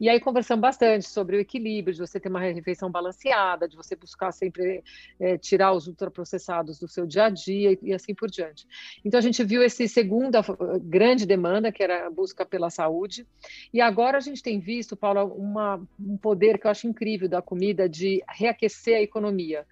E 0.00 0.08
aí 0.08 0.18
conversamos 0.18 0.62
bastante 0.62 1.06
sobre 1.06 1.36
o 1.36 1.40
equilíbrio, 1.40 1.92
de 1.92 2.00
você 2.00 2.18
ter 2.18 2.30
uma 2.30 2.40
refeição 2.40 2.90
balanceada, 2.90 3.68
de 3.68 3.76
você 3.76 3.94
buscar 3.94 4.32
sempre 4.32 4.82
é, 5.20 5.36
tirar 5.36 5.72
os 5.74 5.86
ultraprocessados 5.86 6.78
do 6.78 6.88
seu 6.88 7.06
dia 7.06 7.26
a 7.26 7.28
dia 7.28 7.72
e, 7.72 7.78
e 7.82 7.92
assim 7.92 8.14
por 8.14 8.30
diante. 8.30 8.66
Então, 9.04 9.18
a 9.18 9.20
gente 9.20 9.44
viu 9.44 9.62
esse 9.62 9.86
segunda 9.86 10.40
grande 10.80 11.19
grande 11.20 11.26
demanda, 11.26 11.72
que 11.72 11.82
era 11.82 12.06
a 12.06 12.10
busca 12.10 12.44
pela 12.46 12.70
saúde. 12.70 13.26
E 13.72 13.80
agora 13.80 14.18
a 14.18 14.20
gente 14.20 14.42
tem 14.42 14.58
visto, 14.58 14.96
Paula, 14.96 15.24
uma, 15.24 15.82
um 15.98 16.16
poder 16.16 16.58
que 16.58 16.66
eu 16.66 16.70
acho 16.70 16.86
incrível 16.86 17.28
da 17.28 17.42
comida 17.42 17.88
de 17.88 18.22
reaquecer 18.28 18.96
a 18.96 19.02
economia. 19.02 19.66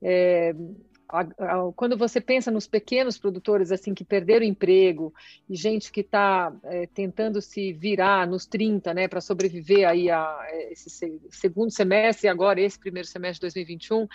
É, 0.00 0.54
a, 1.08 1.20
a, 1.20 1.72
quando 1.74 1.96
você 1.96 2.20
pensa 2.20 2.50
nos 2.50 2.66
pequenos 2.66 3.16
produtores 3.16 3.70
assim 3.70 3.94
que 3.94 4.04
perderam 4.04 4.44
emprego 4.44 5.14
e 5.48 5.54
gente 5.54 5.90
que 5.92 6.00
está 6.00 6.52
é, 6.64 6.86
tentando 6.86 7.40
se 7.40 7.72
virar 7.72 8.26
nos 8.26 8.44
30, 8.46 8.92
né, 8.92 9.08
para 9.08 9.20
sobreviver 9.20 9.88
aí 9.88 10.10
a 10.10 10.36
esse 10.70 10.90
segundo 11.30 11.70
semestre 11.70 12.26
e 12.26 12.28
agora 12.28 12.60
esse 12.60 12.78
primeiro 12.78 13.06
semestre 13.06 13.48
de 13.48 13.54
2021, 13.54 14.08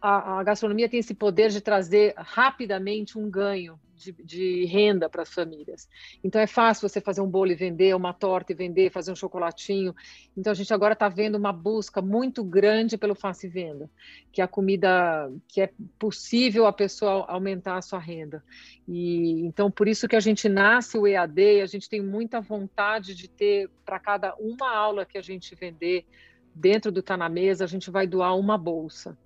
a, 0.00 0.38
a 0.38 0.44
gastronomia 0.44 0.88
tem 0.88 1.00
esse 1.00 1.14
poder 1.14 1.50
de 1.50 1.60
trazer 1.60 2.14
rapidamente 2.16 3.18
um 3.18 3.28
ganho 3.28 3.78
de, 3.98 4.12
de 4.12 4.64
renda 4.66 5.08
para 5.08 5.22
as 5.22 5.32
famílias. 5.32 5.88
Então 6.22 6.40
é 6.40 6.46
fácil 6.46 6.88
você 6.88 7.00
fazer 7.00 7.20
um 7.20 7.28
bolo 7.28 7.50
e 7.50 7.54
vender, 7.54 7.94
uma 7.94 8.14
torta 8.14 8.52
e 8.52 8.54
vender, 8.54 8.90
fazer 8.90 9.10
um 9.10 9.16
chocolatinho. 9.16 9.94
Então 10.36 10.52
a 10.52 10.54
gente 10.54 10.72
agora 10.72 10.92
está 10.92 11.08
vendo 11.08 11.34
uma 11.34 11.52
busca 11.52 12.00
muito 12.00 12.44
grande 12.44 12.96
pelo 12.96 13.14
fácil 13.14 13.50
venda, 13.50 13.90
que 14.32 14.40
é 14.40 14.44
a 14.44 14.48
comida 14.48 15.30
que 15.48 15.60
é 15.60 15.70
possível 15.98 16.66
a 16.66 16.72
pessoa 16.72 17.26
aumentar 17.26 17.76
a 17.76 17.82
sua 17.82 17.98
renda. 17.98 18.42
E 18.86 19.42
então 19.44 19.70
por 19.70 19.88
isso 19.88 20.06
que 20.06 20.16
a 20.16 20.20
gente 20.20 20.48
nasce 20.48 20.96
o 20.96 21.06
EAD, 21.06 21.60
a 21.60 21.66
gente 21.66 21.88
tem 21.88 22.00
muita 22.00 22.40
vontade 22.40 23.14
de 23.14 23.28
ter 23.28 23.68
para 23.84 23.98
cada 23.98 24.34
uma 24.36 24.70
aula 24.74 25.04
que 25.04 25.18
a 25.18 25.22
gente 25.22 25.54
vender 25.54 26.06
dentro 26.54 26.92
do 26.92 27.02
Tá 27.02 27.16
na 27.16 27.28
Mesa, 27.28 27.64
a 27.64 27.68
gente 27.68 27.90
vai 27.90 28.06
doar 28.06 28.36
uma 28.36 28.56
bolsa. 28.56 29.16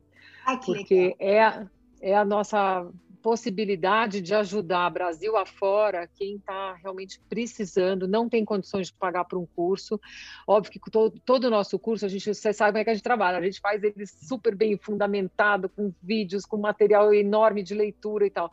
Ai, 0.47 0.59
porque 0.65 1.17
legal. 1.19 1.69
é, 2.01 2.11
é 2.11 2.17
a 2.17 2.25
nossa 2.25 2.87
possibilidade 3.23 4.21
de 4.21 4.35
ajudar 4.35 4.91
Brasil 4.91 5.37
afora, 5.37 6.09
quem 6.15 6.37
está 6.37 6.75
realmente 6.75 7.21
precisando, 7.29 8.09
não 8.09 8.29
tem 8.29 8.45
condições 8.45 8.89
de 8.89 8.95
pagar 8.95 9.25
por 9.25 9.39
um 9.39 9.47
curso. 9.47 10.01
Óbvio 10.47 10.73
que 10.73 10.91
todo, 10.91 11.19
todo 11.25 11.45
o 11.45 11.51
nosso 11.51 11.79
curso, 11.79 12.05
a 12.05 12.09
gente, 12.09 12.35
você 12.35 12.53
sabe 12.53 12.73
como 12.73 12.81
é 12.81 12.85
que 12.85 12.91
a 12.91 12.95
gente 12.95 13.03
trabalha, 13.03 13.39
a 13.39 13.43
gente 13.43 13.61
faz 13.61 13.83
ele 13.83 14.07
super 14.07 14.55
bem 14.55 14.77
fundamentado, 14.77 15.69
com 15.69 15.95
vídeos, 16.03 16.45
com 16.45 16.57
material 16.57 17.15
enorme 17.15 17.63
de 17.63 17.75
leitura 17.75 18.27
e 18.27 18.31
tal. 18.31 18.51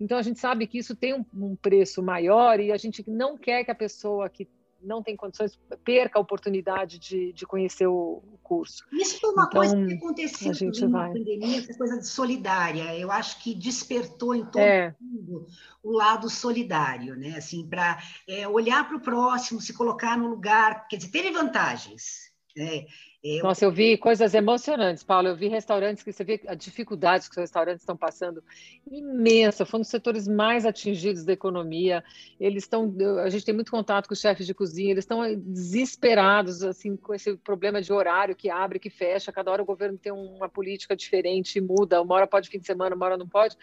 Então, 0.00 0.16
a 0.16 0.22
gente 0.22 0.38
sabe 0.38 0.66
que 0.66 0.78
isso 0.78 0.94
tem 0.94 1.12
um, 1.12 1.24
um 1.34 1.56
preço 1.56 2.02
maior 2.02 2.60
e 2.60 2.70
a 2.70 2.76
gente 2.76 3.04
não 3.10 3.36
quer 3.36 3.64
que 3.64 3.70
a 3.70 3.74
pessoa 3.74 4.28
que 4.28 4.48
não 4.82 5.02
tem 5.02 5.16
condições, 5.16 5.58
perca 5.84 6.18
a 6.18 6.22
oportunidade 6.22 6.98
de, 6.98 7.32
de 7.32 7.46
conhecer 7.46 7.86
o, 7.86 8.22
curso. 8.52 8.84
Isso 8.92 9.18
foi 9.18 9.30
uma 9.30 9.44
então, 9.44 9.60
coisa 9.60 9.86
que 9.86 9.94
aconteceu 9.94 10.88
na 10.90 11.08
pandemia, 11.08 11.58
essa 11.58 11.78
coisa 11.78 11.98
de 11.98 12.06
solidária. 12.06 12.94
Eu 12.98 13.10
acho 13.10 13.42
que 13.42 13.54
despertou 13.54 14.34
em 14.34 14.44
todo 14.44 14.60
é. 14.60 14.94
mundo 15.00 15.46
o 15.82 15.92
lado 15.92 16.28
solidário, 16.28 17.16
né? 17.16 17.36
Assim, 17.36 17.66
para 17.66 18.02
é, 18.28 18.46
olhar 18.46 18.86
para 18.86 18.96
o 18.96 19.00
próximo, 19.00 19.60
se 19.60 19.72
colocar 19.72 20.18
no 20.18 20.28
lugar, 20.28 20.86
quer 20.86 20.96
dizer, 20.96 21.10
teve 21.10 21.30
vantagens. 21.30 22.30
Né? 22.54 22.84
Eu... 23.22 23.44
Nossa, 23.44 23.64
eu 23.64 23.70
vi 23.70 23.96
coisas 23.96 24.34
emocionantes, 24.34 25.04
Paulo. 25.04 25.28
Eu 25.28 25.36
vi 25.36 25.46
restaurantes 25.46 26.02
que 26.02 26.12
você 26.12 26.24
vê 26.24 26.40
a 26.48 26.56
dificuldade 26.56 27.26
que 27.26 27.30
os 27.30 27.36
restaurantes 27.36 27.82
estão 27.82 27.96
passando 27.96 28.42
imensa. 28.90 29.64
Foi 29.64 29.78
um 29.78 29.82
dos 29.82 29.90
setores 29.90 30.26
mais 30.26 30.66
atingidos 30.66 31.24
da 31.24 31.32
economia. 31.32 32.02
Eles 32.40 32.64
estão, 32.64 32.92
a 33.22 33.28
gente 33.30 33.44
tem 33.44 33.54
muito 33.54 33.70
contato 33.70 34.08
com 34.08 34.14
os 34.14 34.20
chefes 34.20 34.44
de 34.44 34.52
cozinha. 34.52 34.90
Eles 34.90 35.04
estão 35.04 35.22
desesperados 35.36 36.64
assim 36.64 36.96
com 36.96 37.14
esse 37.14 37.36
problema 37.36 37.80
de 37.80 37.92
horário 37.92 38.34
que 38.34 38.50
abre, 38.50 38.80
que 38.80 38.90
fecha. 38.90 39.30
Cada 39.30 39.52
hora 39.52 39.62
o 39.62 39.66
governo 39.66 39.96
tem 39.96 40.10
uma 40.12 40.48
política 40.48 40.96
diferente, 40.96 41.60
muda. 41.60 42.02
Uma 42.02 42.16
hora 42.16 42.26
pode 42.26 42.48
fim 42.48 42.58
de 42.58 42.66
semana, 42.66 42.96
uma 42.96 43.06
hora 43.06 43.16
não 43.16 43.28
pode. 43.28 43.56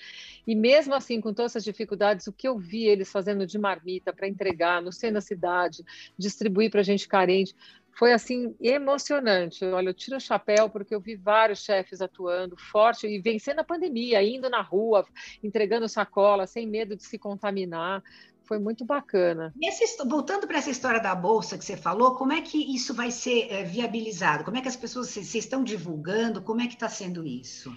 E 0.48 0.56
mesmo 0.56 0.94
assim, 0.94 1.20
com 1.20 1.34
todas 1.34 1.52
essas 1.52 1.66
dificuldades, 1.66 2.28
o 2.28 2.32
que 2.32 2.48
eu 2.48 2.58
vi 2.58 2.86
eles 2.86 3.12
fazendo 3.12 3.46
de 3.46 3.60
marmita 3.60 4.14
para 4.14 4.26
entregar 4.26 4.82
no 4.82 4.94
centro 4.94 5.16
da 5.16 5.22
cidade, 5.22 5.84
distribuir 6.18 6.72
para 6.72 6.82
gente 6.82 7.10
carente 7.10 7.54
foi 7.94 8.14
assim 8.14 8.56
emocionante. 8.62 9.66
Olha, 9.66 9.90
eu 9.90 9.94
tiro 9.94 10.18
o 10.18 10.22
chapéu 10.22 10.70
porque 10.70 10.94
eu 10.94 11.02
vi 11.02 11.16
vários 11.16 11.64
chefes 11.64 12.02
atuando 12.02 12.56
forte 12.58 13.08
e 13.08 13.20
vencendo 13.20 13.60
a 13.60 13.64
pandemia, 13.64 14.24
indo 14.24 14.50
na 14.50 14.62
rua, 14.62 15.06
entregando 15.44 15.90
sacola, 15.90 16.48
sem 16.48 16.68
medo 16.68 16.96
de 16.96 17.04
se 17.04 17.18
contaminar. 17.18 18.04
Foi 18.44 18.58
muito 18.58 18.84
bacana. 18.84 19.54
Essa, 19.64 20.04
voltando 20.06 20.48
para 20.48 20.58
essa 20.58 20.72
história 20.72 21.00
da 21.00 21.14
bolsa 21.14 21.58
que 21.58 21.64
você 21.64 21.78
falou, 21.78 22.16
como 22.16 22.34
é 22.34 22.42
que 22.42 22.74
isso 22.74 22.96
vai 22.96 23.12
ser 23.12 23.48
é, 23.52 23.64
viabilizado? 23.64 24.44
Como 24.44 24.58
é 24.58 24.62
que 24.62 24.68
as 24.68 24.76
pessoas 24.76 25.10
se, 25.10 25.38
estão 25.38 25.64
divulgando? 25.64 26.42
Como 26.42 26.60
é 26.60 26.68
que 26.68 26.74
está 26.74 26.90
sendo 26.90 27.28
isso? 27.28 27.72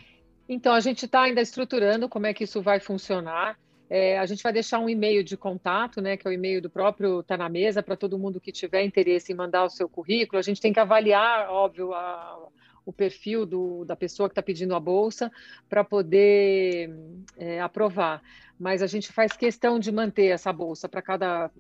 Então, 0.49 0.73
a 0.73 0.81
gente 0.81 1.05
está 1.05 1.23
ainda 1.23 1.43
estruturando 1.43 2.09
como 2.09 2.27
é 2.27 2.33
que 2.33 2.45
isso 2.45 2.63
vai 2.63 2.81
funcionar. 2.81 3.59
É, 3.95 4.19
a 4.19 4.25
gente 4.25 4.43
vai 4.43 4.55
deixar 4.55 4.79
um 4.79 4.89
e-mail 4.89 5.23
de 5.23 5.37
contato, 5.37 6.01
né, 6.01 6.17
que 6.17 6.27
é 6.27 6.31
o 6.31 6.33
e-mail 6.33 6.63
do 6.63 6.71
próprio 6.71 7.23
Tá 7.23 7.37
na 7.37 7.47
Mesa, 7.47 7.83
para 7.83 7.95
todo 7.95 8.19
mundo 8.19 8.41
que 8.41 8.51
tiver 8.51 8.83
interesse 8.83 9.31
em 9.31 9.37
mandar 9.37 9.65
o 9.65 9.69
seu 9.69 9.87
currículo. 9.87 10.39
A 10.39 10.43
gente 10.43 10.63
tem 10.63 10.73
que 10.73 10.81
avaliar, 10.81 11.51
óbvio, 11.51 11.93
a, 11.93 12.39
o 12.87 12.91
perfil 12.91 13.45
do, 13.45 13.85
da 13.85 13.95
pessoa 13.95 14.31
que 14.31 14.33
está 14.33 14.43
pedindo 14.43 14.75
a 14.75 14.81
bolsa 14.81 15.31
para 15.69 15.85
poder 15.85 16.91
é, 17.37 17.61
aprovar. 17.61 18.23
Mas 18.59 18.81
a 18.83 18.87
gente 18.87 19.13
faz 19.13 19.35
questão 19.35 19.79
de 19.79 19.93
manter 19.93 20.29
essa 20.29 20.51
bolsa 20.55 20.89
para 20.89 21.03
cada 21.03 21.51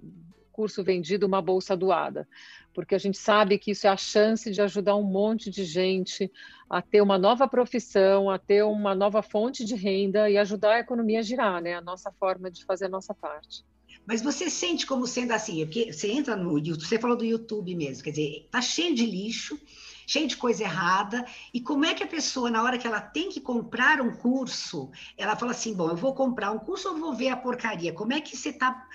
curso 0.52 0.84
vendido, 0.84 1.26
uma 1.26 1.42
bolsa 1.42 1.76
doada 1.76 2.28
porque 2.72 2.94
a 2.94 2.98
gente 2.98 3.18
sabe 3.18 3.58
que 3.58 3.70
isso 3.72 3.86
é 3.86 3.90
a 3.90 3.96
chance 3.96 4.50
de 4.50 4.60
ajudar 4.60 4.96
um 4.96 5.02
monte 5.02 5.50
de 5.50 5.64
gente 5.64 6.30
a 6.68 6.80
ter 6.80 7.02
uma 7.02 7.18
nova 7.18 7.46
profissão, 7.46 8.30
a 8.30 8.38
ter 8.38 8.64
uma 8.64 8.94
nova 8.94 9.22
fonte 9.22 9.64
de 9.64 9.74
renda 9.74 10.28
e 10.30 10.38
ajudar 10.38 10.74
a 10.74 10.80
economia 10.80 11.20
a 11.20 11.22
girar, 11.22 11.60
né? 11.62 11.74
A 11.74 11.80
nossa 11.80 12.10
forma 12.10 12.50
de 12.50 12.64
fazer 12.64 12.86
a 12.86 12.88
nossa 12.88 13.14
parte. 13.14 13.64
Mas 14.06 14.22
você 14.22 14.50
sente 14.50 14.86
como 14.86 15.06
sendo 15.06 15.32
assim, 15.32 15.64
porque 15.64 15.92
você 15.92 16.10
entra 16.10 16.34
no 16.34 16.58
YouTube, 16.58 16.84
você 16.84 16.98
falou 16.98 17.16
do 17.16 17.24
YouTube 17.24 17.74
mesmo, 17.74 18.02
quer 18.02 18.10
dizer, 18.10 18.48
tá 18.50 18.60
cheio 18.60 18.94
de 18.94 19.06
lixo, 19.06 19.60
cheio 20.06 20.26
de 20.26 20.36
coisa 20.36 20.64
errada, 20.64 21.24
e 21.54 21.60
como 21.60 21.84
é 21.84 21.94
que 21.94 22.02
a 22.02 22.06
pessoa, 22.06 22.50
na 22.50 22.62
hora 22.64 22.78
que 22.78 22.86
ela 22.86 23.00
tem 23.00 23.28
que 23.28 23.40
comprar 23.40 24.00
um 24.00 24.16
curso, 24.16 24.90
ela 25.16 25.36
fala 25.36 25.52
assim, 25.52 25.72
bom, 25.74 25.88
eu 25.88 25.96
vou 25.96 26.14
comprar 26.14 26.50
um 26.50 26.58
curso 26.58 26.88
ou 26.88 26.96
vou 26.96 27.14
ver 27.14 27.28
a 27.28 27.36
porcaria? 27.36 27.92
Como 27.92 28.12
é 28.12 28.20
que 28.20 28.36
você 28.36 28.48
está 28.48 28.88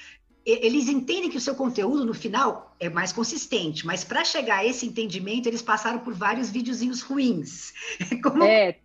eles 0.47 0.87
entendem 0.87 1.29
que 1.29 1.37
o 1.37 1.41
seu 1.41 1.53
conteúdo 1.53 2.05
no 2.05 2.13
final 2.13 2.73
é 2.79 2.89
mais 2.89 3.11
consistente, 3.11 3.85
mas 3.85 4.05
para 4.05 4.23
chegar 4.23 4.59
a 4.59 4.65
esse 4.65 4.85
entendimento, 4.85 5.47
eles 5.47 5.61
passaram 5.61 5.99
por 5.99 6.13
vários 6.13 6.49
videozinhos 6.49 7.01
ruins. 7.01 7.73
Como... 8.23 8.43
É, 8.43 8.77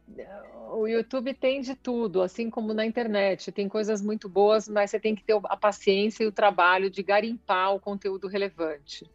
o 0.73 0.89
YouTube 0.89 1.35
tem 1.35 1.61
de 1.61 1.75
tudo, 1.75 2.23
assim 2.23 2.49
como 2.49 2.73
na 2.73 2.85
internet. 2.85 3.53
Tem 3.53 3.69
coisas 3.69 4.01
muito 4.01 4.29
boas, 4.29 4.67
mas 4.67 4.91
você 4.91 4.99
tem 4.99 5.15
que 5.15 5.23
ter 5.23 5.39
a 5.45 5.57
paciência 5.57 6.25
e 6.25 6.27
o 6.27 6.33
trabalho 6.33 6.91
de 6.91 7.03
garimpar 7.03 7.75
o 7.75 7.81
conteúdo 7.81 8.27
relevante. 8.27 9.09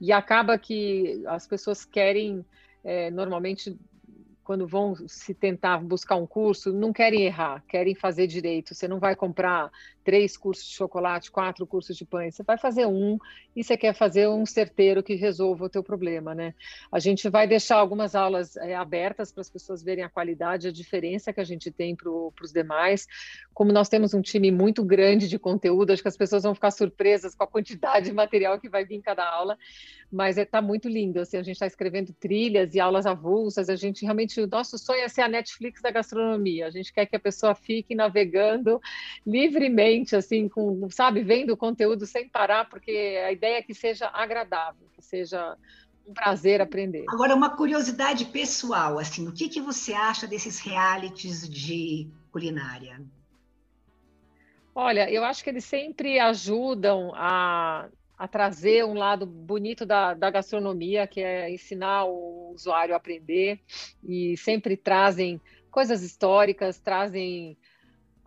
E 0.00 0.12
acaba 0.12 0.58
que 0.58 1.22
as 1.26 1.46
pessoas 1.46 1.84
querem, 1.84 2.44
é, 2.82 3.10
normalmente, 3.12 3.78
quando 4.44 4.66
vão 4.66 4.94
se 5.08 5.32
tentar 5.32 5.78
buscar 5.78 6.16
um 6.16 6.26
curso, 6.26 6.72
não 6.72 6.92
querem 6.92 7.22
errar, 7.22 7.64
querem 7.66 7.94
fazer 7.94 8.26
direito. 8.26 8.74
Você 8.74 8.86
não 8.86 9.00
vai 9.00 9.16
comprar 9.16 9.70
três 10.04 10.36
cursos 10.36 10.66
de 10.66 10.72
chocolate, 10.72 11.30
quatro 11.30 11.66
cursos 11.66 11.96
de 11.96 12.04
pães. 12.04 12.34
Você 12.34 12.42
vai 12.42 12.58
fazer 12.58 12.86
um 12.86 13.18
e 13.56 13.64
você 13.64 13.76
quer 13.76 13.94
fazer 13.94 14.28
um 14.28 14.44
certeiro 14.44 15.02
que 15.02 15.14
resolva 15.14 15.64
o 15.64 15.68
teu 15.68 15.82
problema, 15.82 16.34
né? 16.34 16.54
A 16.92 16.98
gente 16.98 17.28
vai 17.28 17.48
deixar 17.48 17.76
algumas 17.76 18.14
aulas 18.14 18.56
é, 18.56 18.74
abertas 18.74 19.32
para 19.32 19.40
as 19.40 19.48
pessoas 19.48 19.82
verem 19.82 20.04
a 20.04 20.10
qualidade, 20.10 20.68
a 20.68 20.72
diferença 20.72 21.32
que 21.32 21.40
a 21.40 21.44
gente 21.44 21.70
tem 21.70 21.96
para 21.96 22.10
os 22.10 22.52
demais. 22.52 23.06
Como 23.54 23.72
nós 23.72 23.88
temos 23.88 24.12
um 24.12 24.20
time 24.20 24.50
muito 24.50 24.84
grande 24.84 25.28
de 25.28 25.38
conteúdo, 25.38 25.92
acho 25.92 26.02
que 26.02 26.08
as 26.08 26.16
pessoas 26.16 26.42
vão 26.42 26.54
ficar 26.54 26.70
surpresas 26.70 27.34
com 27.34 27.44
a 27.44 27.46
quantidade 27.46 28.06
de 28.06 28.12
material 28.12 28.60
que 28.60 28.68
vai 28.68 28.84
vir 28.84 28.96
em 28.96 29.00
cada 29.00 29.24
aula. 29.24 29.56
Mas 30.12 30.36
está 30.36 30.58
é, 30.58 30.60
tá 30.60 30.62
muito 30.62 30.88
lindo, 30.88 31.18
assim, 31.18 31.36
a 31.38 31.42
gente 31.42 31.54
está 31.54 31.66
escrevendo 31.66 32.12
trilhas 32.12 32.74
e 32.74 32.80
aulas 32.80 33.06
avulsas. 33.06 33.68
A 33.68 33.76
gente 33.76 34.02
realmente, 34.02 34.33
o 34.40 34.46
nosso 34.46 34.78
sonho 34.78 35.00
é 35.00 35.08
ser 35.08 35.22
a 35.22 35.28
Netflix 35.28 35.80
da 35.80 35.90
gastronomia. 35.90 36.66
A 36.66 36.70
gente 36.70 36.92
quer 36.92 37.06
que 37.06 37.16
a 37.16 37.20
pessoa 37.20 37.54
fique 37.54 37.94
navegando 37.94 38.80
livremente 39.26 40.16
assim, 40.16 40.48
com, 40.48 40.88
sabe, 40.90 41.22
vendo 41.22 41.52
o 41.52 41.56
conteúdo 41.56 42.06
sem 42.06 42.28
parar, 42.28 42.68
porque 42.68 43.20
a 43.24 43.32
ideia 43.32 43.58
é 43.58 43.62
que 43.62 43.74
seja 43.74 44.08
agradável, 44.12 44.86
que 44.94 45.02
seja 45.02 45.56
um 46.06 46.12
prazer 46.12 46.60
aprender. 46.60 47.04
Agora, 47.08 47.34
uma 47.34 47.56
curiosidade 47.56 48.26
pessoal, 48.26 48.98
assim, 48.98 49.26
o 49.26 49.32
que, 49.32 49.48
que 49.48 49.60
você 49.60 49.92
acha 49.94 50.26
desses 50.26 50.58
realities 50.60 51.48
de 51.48 52.08
culinária? 52.30 53.00
Olha, 54.74 55.10
eu 55.10 55.24
acho 55.24 55.42
que 55.44 55.50
eles 55.50 55.64
sempre 55.64 56.18
ajudam 56.18 57.12
a, 57.14 57.88
a 58.16 58.28
trazer 58.28 58.84
um 58.84 58.94
lado 58.94 59.26
bonito 59.26 59.84
da, 59.84 60.14
da 60.14 60.30
gastronomia, 60.30 61.06
que 61.06 61.20
é 61.20 61.50
ensinar 61.50 62.04
o 62.04 62.52
usuário 62.54 62.94
a 62.94 62.96
aprender, 62.96 63.60
e 64.02 64.36
sempre 64.36 64.76
trazem 64.76 65.40
coisas 65.70 66.02
históricas, 66.02 66.78
trazem 66.78 67.58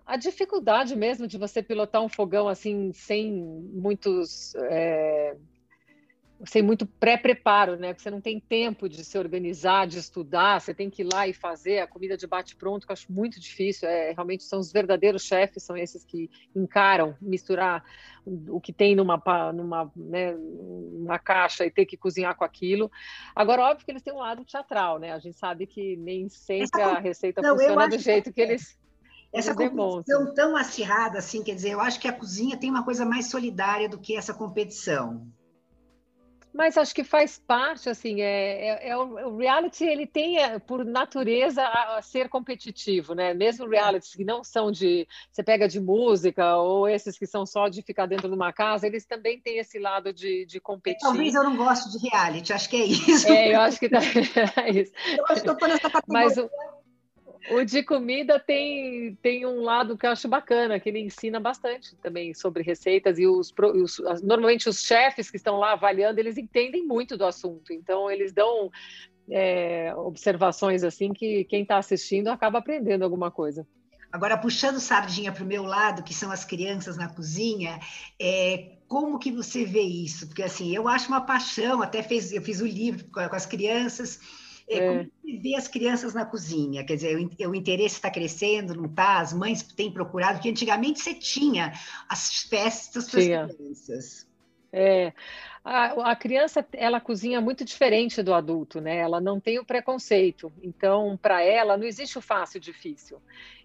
a 0.05 0.17
dificuldade 0.17 0.95
mesmo 0.95 1.27
de 1.27 1.37
você 1.37 1.61
pilotar 1.61 2.01
um 2.01 2.09
fogão 2.09 2.47
assim 2.47 2.91
sem 2.93 3.31
muitos 3.31 4.55
é, 4.55 5.35
sem 6.45 6.61
muito 6.61 6.85
pré-preparo, 6.85 7.75
né? 7.77 7.93
Porque 7.93 8.03
você 8.03 8.11
não 8.11 8.21
tem 8.21 8.39
tempo 8.39 8.87
de 8.87 9.03
se 9.03 9.17
organizar, 9.17 9.87
de 9.87 9.97
estudar, 9.97 10.61
você 10.61 10.73
tem 10.73 10.89
que 10.89 11.01
ir 11.01 11.09
lá 11.11 11.27
e 11.27 11.33
fazer 11.33 11.79
a 11.79 11.87
comida 11.87 12.15
de 12.15 12.27
bate-pronto, 12.27 12.85
que 12.85 12.91
eu 12.91 12.93
acho 12.93 13.11
muito 13.11 13.39
difícil. 13.39 13.89
É, 13.89 14.11
realmente 14.11 14.43
são 14.43 14.59
os 14.59 14.71
verdadeiros 14.71 15.23
chefes, 15.23 15.63
são 15.63 15.75
esses 15.75 16.03
que 16.03 16.29
encaram 16.55 17.15
misturar 17.21 17.83
o 18.49 18.59
que 18.59 18.73
tem 18.73 18.95
numa, 18.95 19.21
numa, 19.53 19.91
né, 19.95 20.33
numa 20.33 21.17
caixa 21.17 21.65
e 21.65 21.71
ter 21.71 21.85
que 21.85 21.97
cozinhar 21.97 22.35
com 22.35 22.43
aquilo. 22.43 22.91
Agora, 23.35 23.63
óbvio 23.63 23.85
que 23.85 23.91
eles 23.91 24.03
têm 24.03 24.13
um 24.13 24.19
lado 24.19 24.45
teatral, 24.45 24.99
né? 24.99 25.13
A 25.13 25.19
gente 25.19 25.37
sabe 25.37 25.65
que 25.65 25.95
nem 25.97 26.29
sempre 26.29 26.81
a 26.81 26.99
receita 26.99 27.41
não, 27.41 27.57
funciona 27.57 27.87
do 27.87 27.97
jeito 27.97 28.25
que, 28.25 28.33
que 28.33 28.41
eles 28.41 28.77
essa 29.33 29.53
competição 29.53 30.33
tão 30.33 30.55
acirrada, 30.55 31.19
assim, 31.19 31.43
quer 31.43 31.53
dizer, 31.53 31.71
eu 31.71 31.81
acho 31.81 31.99
que 31.99 32.07
a 32.07 32.13
cozinha 32.13 32.57
tem 32.57 32.69
uma 32.69 32.83
coisa 32.83 33.05
mais 33.05 33.29
solidária 33.29 33.89
do 33.89 33.99
que 33.99 34.15
essa 34.15 34.33
competição. 34.33 35.27
Mas 36.57 36.75
acho 36.75 36.95
que 36.95 37.03
faz 37.03 37.37
parte, 37.37 37.87
assim, 37.87 38.19
é, 38.19 38.87
é, 38.87 38.89
é 38.89 38.97
o, 38.97 39.37
reality 39.37 39.85
ele 39.85 40.07
tem 40.07 40.39
é, 40.39 40.57
por 40.57 40.83
natureza 40.83 41.61
a, 41.61 41.97
a, 41.97 42.01
ser 42.01 42.29
competitivo, 42.29 43.13
né? 43.13 43.31
Mesmo 43.31 43.69
realities 43.69 44.15
que 44.15 44.25
não 44.25 44.43
são 44.43 44.71
de 44.71 45.07
você 45.31 45.43
pega 45.43 45.67
de 45.67 45.79
música 45.79 46.57
ou 46.57 46.89
esses 46.89 47.15
que 47.15 47.27
são 47.27 47.45
só 47.45 47.67
de 47.67 47.83
ficar 47.83 48.07
dentro 48.07 48.27
de 48.27 48.33
uma 48.33 48.51
casa, 48.51 48.87
eles 48.87 49.05
também 49.05 49.39
têm 49.39 49.59
esse 49.59 49.77
lado 49.77 50.11
de, 50.11 50.47
de 50.47 50.59
competir. 50.59 51.01
Talvez 51.01 51.35
eu 51.35 51.43
não 51.43 51.55
gosto 51.55 51.91
de 51.91 52.09
reality, 52.09 52.51
acho 52.51 52.69
que 52.69 52.77
é 52.77 52.85
isso. 52.85 53.31
É, 53.31 53.53
eu 53.53 53.61
acho 53.61 53.79
que 53.79 53.87
tá, 53.87 53.99
é 54.65 54.71
isso. 54.71 54.91
Eu 55.15 55.25
acho 55.29 55.43
que 55.43 55.49
eu 55.49 55.53
estou 55.53 55.67
nessa 55.67 55.91
categoria. 55.91 56.25
Mas 56.25 56.37
o, 56.39 56.49
o 57.51 57.63
de 57.63 57.83
comida 57.83 58.39
tem, 58.39 59.15
tem 59.21 59.45
um 59.45 59.61
lado 59.61 59.97
que 59.97 60.05
eu 60.05 60.11
acho 60.11 60.27
bacana, 60.27 60.79
que 60.79 60.89
ele 60.89 60.99
ensina 60.99 61.39
bastante 61.39 61.95
também 61.97 62.33
sobre 62.33 62.63
receitas 62.63 63.17
e 63.19 63.27
os, 63.27 63.53
os, 63.57 64.21
normalmente 64.21 64.67
os 64.67 64.83
chefes 64.83 65.29
que 65.29 65.37
estão 65.37 65.57
lá 65.57 65.73
avaliando, 65.73 66.19
eles 66.19 66.37
entendem 66.37 66.85
muito 66.85 67.17
do 67.17 67.25
assunto, 67.25 67.71
então 67.73 68.09
eles 68.09 68.31
dão 68.31 68.71
é, 69.29 69.93
observações 69.95 70.83
assim 70.83 71.13
que 71.13 71.43
quem 71.45 71.61
está 71.61 71.77
assistindo 71.77 72.29
acaba 72.29 72.59
aprendendo 72.59 73.03
alguma 73.03 73.31
coisa. 73.31 73.67
Agora, 74.11 74.37
puxando 74.37 74.79
sardinha 74.79 75.31
para 75.31 75.43
o 75.43 75.47
meu 75.47 75.63
lado, 75.63 76.01
que 76.01 76.13
são 76.13 76.31
as 76.31 76.45
crianças 76.45 76.95
na 76.95 77.09
cozinha, 77.09 77.79
é, 78.19 78.77
como 78.87 79.19
que 79.19 79.31
você 79.31 79.65
vê 79.65 79.81
isso? 79.81 80.27
Porque, 80.27 80.43
assim, 80.43 80.73
eu 80.73 80.87
acho 80.87 81.09
uma 81.09 81.21
paixão, 81.21 81.81
até 81.81 82.01
fez, 82.01 82.31
eu 82.31 82.41
fiz 82.41 82.61
o 82.61 82.65
livro 82.65 83.03
com, 83.11 83.27
com 83.27 83.35
as 83.35 83.45
crianças, 83.45 84.19
é, 84.69 84.77
é. 84.77 84.87
Como 84.87 85.11
você 85.23 85.37
vê 85.37 85.55
as 85.55 85.67
crianças 85.67 86.13
na 86.13 86.25
cozinha? 86.25 86.83
Quer 86.83 86.95
dizer, 86.95 87.17
o, 87.17 87.49
o 87.49 87.55
interesse 87.55 87.95
está 87.95 88.11
crescendo, 88.11 88.75
não 88.75 88.85
está? 88.85 89.19
As 89.19 89.33
mães 89.33 89.63
têm 89.63 89.91
procurado, 89.91 90.35
porque 90.35 90.49
antigamente 90.49 90.99
você 90.99 91.13
tinha 91.13 91.73
as 92.09 92.43
festas 92.43 93.09
para 93.09 93.19
as 93.19 93.25
crianças. 93.25 94.26
É, 94.79 95.13
a, 95.63 96.11
a, 96.11 96.15
criança 96.15 96.65
ela 96.71 97.01
cozinha 97.01 97.41
muito 97.41 97.65
diferente 97.65 98.21
do 98.21 98.33
adulto, 98.33 98.79
né? 98.79 98.97
Ela 98.97 99.19
não 99.19 99.39
tem 99.39 99.57
o 99.57 99.65
preconceito. 99.65 100.53
Então, 100.61 101.17
para 101.19 101.41
ela 101.41 101.75
não 101.75 101.85
existe 101.85 102.17
o 102.17 102.21
fácil 102.21 102.59
e 102.59 102.61
difícil. 102.61 103.19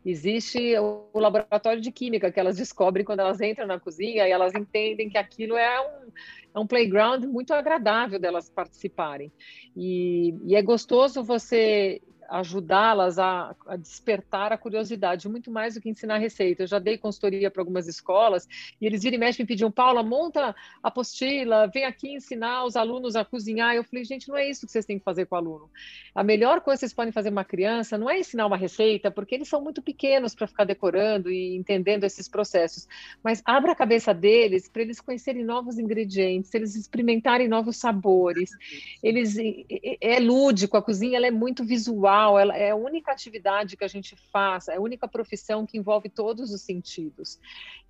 Existe 0.05 0.77
o, 0.79 1.05
o, 1.13 1.21
laboratório 1.21 1.83
de 1.83 1.93
química 1.93 2.33
que 2.33 2.41
elas 2.41 2.57
descobrem 2.57 3.05
quando 3.05 3.21
elas 3.21 3.41
entram 3.43 3.67
na 3.67 3.79
cozinha 3.79 4.27
e 4.27 4.31
elas 4.31 4.55
entendem 4.55 5.11
que 5.11 5.19
aquilo 5.19 5.55
é 5.57 5.81
um, 5.81 6.09
é 6.55 6.59
um 6.59 6.67
playground 6.67 7.25
muito 7.25 7.53
agradável 7.53 8.19
delas 8.19 8.49
participarem. 8.49 9.31
E, 9.77 10.35
e 10.45 10.57
é 10.57 10.63
gostoso 10.63 11.23
você 11.23 12.01
ajudá-las 12.29 13.19
a, 13.19 13.55
a, 13.67 13.77
despertar 13.77 14.53
a 14.53 14.59
curiosidade, 14.59 15.29
muito 15.29 15.51
mais 15.51 15.75
do 15.75 15.81
que 15.81 15.89
ensinar 15.89 16.19
receita. 16.19 16.63
Eu 16.63 16.67
já 16.67 16.79
dei 16.79 16.97
consultoria 16.97 17.51
para 17.51 17.61
algumas 17.61 17.87
escolas 17.87 18.49
e 18.81 18.87
eles 18.87 19.03
viram 19.03 19.17
e 19.17 19.19
mexem 19.19 19.45
me 19.45 19.47
pediam, 19.47 19.71
Paula, 19.71 20.03
monta 20.03 20.55
a 20.83 20.89
apostila, 20.89 21.67
vem 21.67 21.85
aqui 21.85 22.15
ensinar 22.15 22.65
os 22.65 22.77
alunos 22.77 23.17
a 23.17 23.25
cozinhar. 23.25 23.75
Eu 23.75 23.85
falei, 23.85 24.05
gente, 24.05 24.29
não 24.29 24.37
é 24.37 24.49
isso 24.49 24.67
que 24.67 24.73
vocês 24.73 24.85
têm 24.85 24.99
que 24.99 25.05
fazer 25.05 25.27
com 25.27 25.35
o 25.35 25.39
aluno. 25.39 25.71
A 26.15 26.23
melhor 26.23 26.61
coisa 26.61 26.79
que 26.79 26.81
vocês 26.81 26.95
podem 26.95 27.13
fazer 27.13 27.31
uma 27.31 27.45
criança 27.45 27.99
não 27.99 28.09
é 28.09 28.21
ensinar 28.21 28.47
uma 28.47 28.57
receita, 28.57 29.11
porque 29.11 29.35
eles 29.35 29.49
são 29.49 29.61
muito 29.61 29.83
pequenos 29.83 30.35
para 30.35 30.47
ficar 30.47 30.65
decorando 30.65 31.31
e 31.31 31.57
entendendo 31.57 32.05
esses 32.05 32.29
processos, 32.29 32.87
mas 33.23 33.43
abra 33.45 33.73
a 33.73 33.77
cabeça 33.77 34.15
deles 34.15 34.69
para 34.69 34.83
eles 34.83 35.01
conhecerem 35.01 35.45
novos 35.45 35.79
ingredientes, 35.79 36.53
eles 36.55 36.75
experimentarem 36.77 37.49
novos 37.49 37.77
sabores. 37.77 38.51
Eles 39.03 39.37
é, 39.39 39.97
é 40.01 40.21
lúdico, 40.21 40.77
a 40.77 40.83
cozinha 40.83 41.17
ela 41.17 41.27
é 41.27 41.31
muito 41.31 41.65
visual 41.65 42.12
ela 42.39 42.57
é 42.57 42.71
a 42.71 42.77
única 42.77 43.13
atividade 43.13 43.77
que 43.77 43.85
a 43.85 43.89
gente 43.89 44.17
faz, 44.31 44.69
é 44.69 44.77
a 44.77 44.81
única 44.81 45.09
profissão 45.09 45.65
que 45.67 45.79
envolve 45.79 46.09
todos 46.09 46.53
os 46.53 46.61
sentidos. 46.63 47.39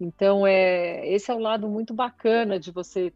Então, 0.01 0.47
é, 0.47 1.07
esse 1.09 1.31
é 1.31 1.35
o 1.35 1.39
lado 1.39 1.69
muito 1.69 1.93
bacana 1.93 2.59
de 2.59 2.71
você 2.71 3.13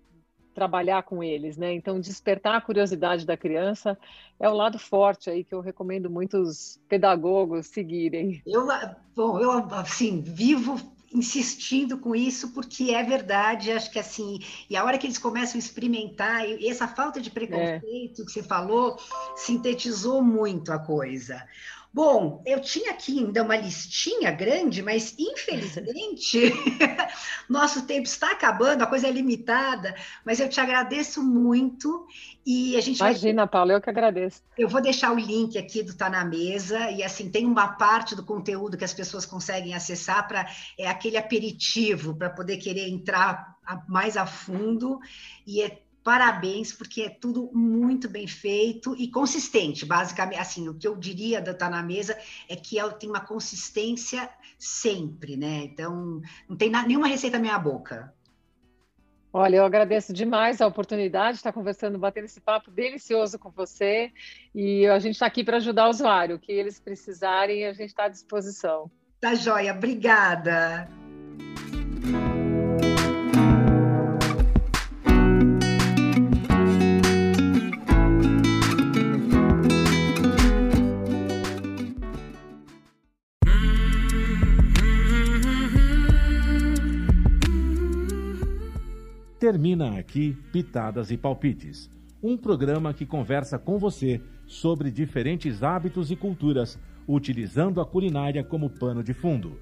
trabalhar 0.54 1.02
com 1.02 1.22
eles, 1.22 1.58
né? 1.58 1.74
Então, 1.74 2.00
despertar 2.00 2.56
a 2.56 2.60
curiosidade 2.62 3.26
da 3.26 3.36
criança 3.36 3.98
é 4.40 4.48
o 4.48 4.54
lado 4.54 4.78
forte 4.78 5.28
aí 5.28 5.44
que 5.44 5.54
eu 5.54 5.60
recomendo 5.60 6.08
muitos 6.08 6.80
pedagogos 6.88 7.66
seguirem. 7.66 8.40
Eu, 8.46 8.66
bom, 9.14 9.38
eu 9.38 9.52
assim 9.74 10.22
vivo 10.22 10.80
insistindo 11.16 11.96
com 11.96 12.14
isso 12.14 12.50
porque 12.50 12.90
é 12.90 13.02
verdade, 13.02 13.72
acho 13.72 13.90
que 13.90 13.98
assim, 13.98 14.38
e 14.68 14.76
a 14.76 14.84
hora 14.84 14.98
que 14.98 15.06
eles 15.06 15.16
começam 15.16 15.56
a 15.56 15.58
experimentar, 15.58 16.46
e 16.46 16.68
essa 16.68 16.86
falta 16.86 17.20
de 17.20 17.30
preconceito 17.30 18.22
é. 18.22 18.24
que 18.24 18.30
você 18.30 18.42
falou, 18.42 18.98
sintetizou 19.34 20.22
muito 20.22 20.70
a 20.70 20.78
coisa. 20.78 21.42
Bom, 21.96 22.42
eu 22.44 22.60
tinha 22.60 22.90
aqui 22.90 23.20
ainda 23.20 23.42
uma 23.42 23.56
listinha 23.56 24.30
grande, 24.30 24.82
mas 24.82 25.14
infelizmente 25.18 26.52
nosso 27.48 27.86
tempo 27.86 28.02
está 28.02 28.32
acabando, 28.32 28.82
a 28.82 28.86
coisa 28.86 29.08
é 29.08 29.10
limitada, 29.10 29.94
mas 30.22 30.38
eu 30.38 30.46
te 30.46 30.60
agradeço 30.60 31.22
muito 31.22 32.06
e 32.44 32.76
a 32.76 32.82
gente 32.82 32.98
Imagina, 32.98 33.44
vai... 33.44 33.50
Paula, 33.50 33.72
eu 33.72 33.80
que 33.80 33.88
agradeço. 33.88 34.42
Eu 34.58 34.68
vou 34.68 34.82
deixar 34.82 35.10
o 35.10 35.18
link 35.18 35.56
aqui 35.56 35.82
do 35.82 35.94
Tá 35.94 36.10
na 36.10 36.22
Mesa 36.22 36.90
e 36.90 37.02
assim 37.02 37.30
tem 37.30 37.46
uma 37.46 37.68
parte 37.68 38.14
do 38.14 38.22
conteúdo 38.22 38.76
que 38.76 38.84
as 38.84 38.92
pessoas 38.92 39.24
conseguem 39.24 39.72
acessar 39.72 40.28
para 40.28 40.46
é 40.78 40.86
aquele 40.86 41.16
aperitivo 41.16 42.14
para 42.14 42.28
poder 42.28 42.58
querer 42.58 42.90
entrar 42.90 43.56
mais 43.88 44.18
a 44.18 44.26
fundo 44.26 45.00
e 45.46 45.62
é 45.62 45.80
parabéns, 46.06 46.72
porque 46.72 47.02
é 47.02 47.08
tudo 47.08 47.50
muito 47.52 48.08
bem 48.08 48.28
feito 48.28 48.94
e 48.96 49.08
consistente. 49.08 49.84
Basicamente, 49.84 50.38
assim, 50.38 50.68
o 50.68 50.74
que 50.74 50.86
eu 50.86 50.94
diria 50.94 51.40
da 51.40 51.52
Tá 51.52 51.68
na 51.68 51.82
Mesa 51.82 52.16
é 52.48 52.54
que 52.54 52.78
ela 52.78 52.92
tem 52.92 53.10
uma 53.10 53.18
consistência 53.18 54.30
sempre, 54.56 55.36
né? 55.36 55.64
Então, 55.64 56.22
não 56.48 56.56
tem 56.56 56.70
nenhuma 56.70 57.08
receita 57.08 57.40
meia 57.40 57.58
boca. 57.58 58.14
Olha, 59.32 59.56
eu 59.56 59.64
agradeço 59.64 60.12
demais 60.12 60.60
a 60.60 60.68
oportunidade 60.68 61.32
de 61.32 61.36
estar 61.38 61.52
conversando, 61.52 61.98
batendo 61.98 62.26
esse 62.26 62.40
papo 62.40 62.70
delicioso 62.70 63.36
com 63.36 63.50
você. 63.50 64.12
E 64.54 64.86
a 64.86 65.00
gente 65.00 65.14
está 65.14 65.26
aqui 65.26 65.42
para 65.42 65.56
ajudar 65.56 65.88
o 65.88 65.90
usuário. 65.90 66.36
O 66.36 66.38
que 66.38 66.52
eles 66.52 66.78
precisarem, 66.78 67.66
a 67.66 67.72
gente 67.72 67.88
está 67.88 68.04
à 68.04 68.08
disposição. 68.08 68.88
Tá 69.20 69.34
joia, 69.34 69.74
obrigada. 69.74 70.88
Termina 89.46 89.96
aqui 89.96 90.36
Pitadas 90.50 91.12
e 91.12 91.16
Palpites, 91.16 91.88
um 92.20 92.36
programa 92.36 92.92
que 92.92 93.06
conversa 93.06 93.56
com 93.56 93.78
você 93.78 94.20
sobre 94.44 94.90
diferentes 94.90 95.62
hábitos 95.62 96.10
e 96.10 96.16
culturas, 96.16 96.76
utilizando 97.06 97.80
a 97.80 97.86
culinária 97.86 98.42
como 98.42 98.68
pano 98.68 99.04
de 99.04 99.14
fundo. 99.14 99.56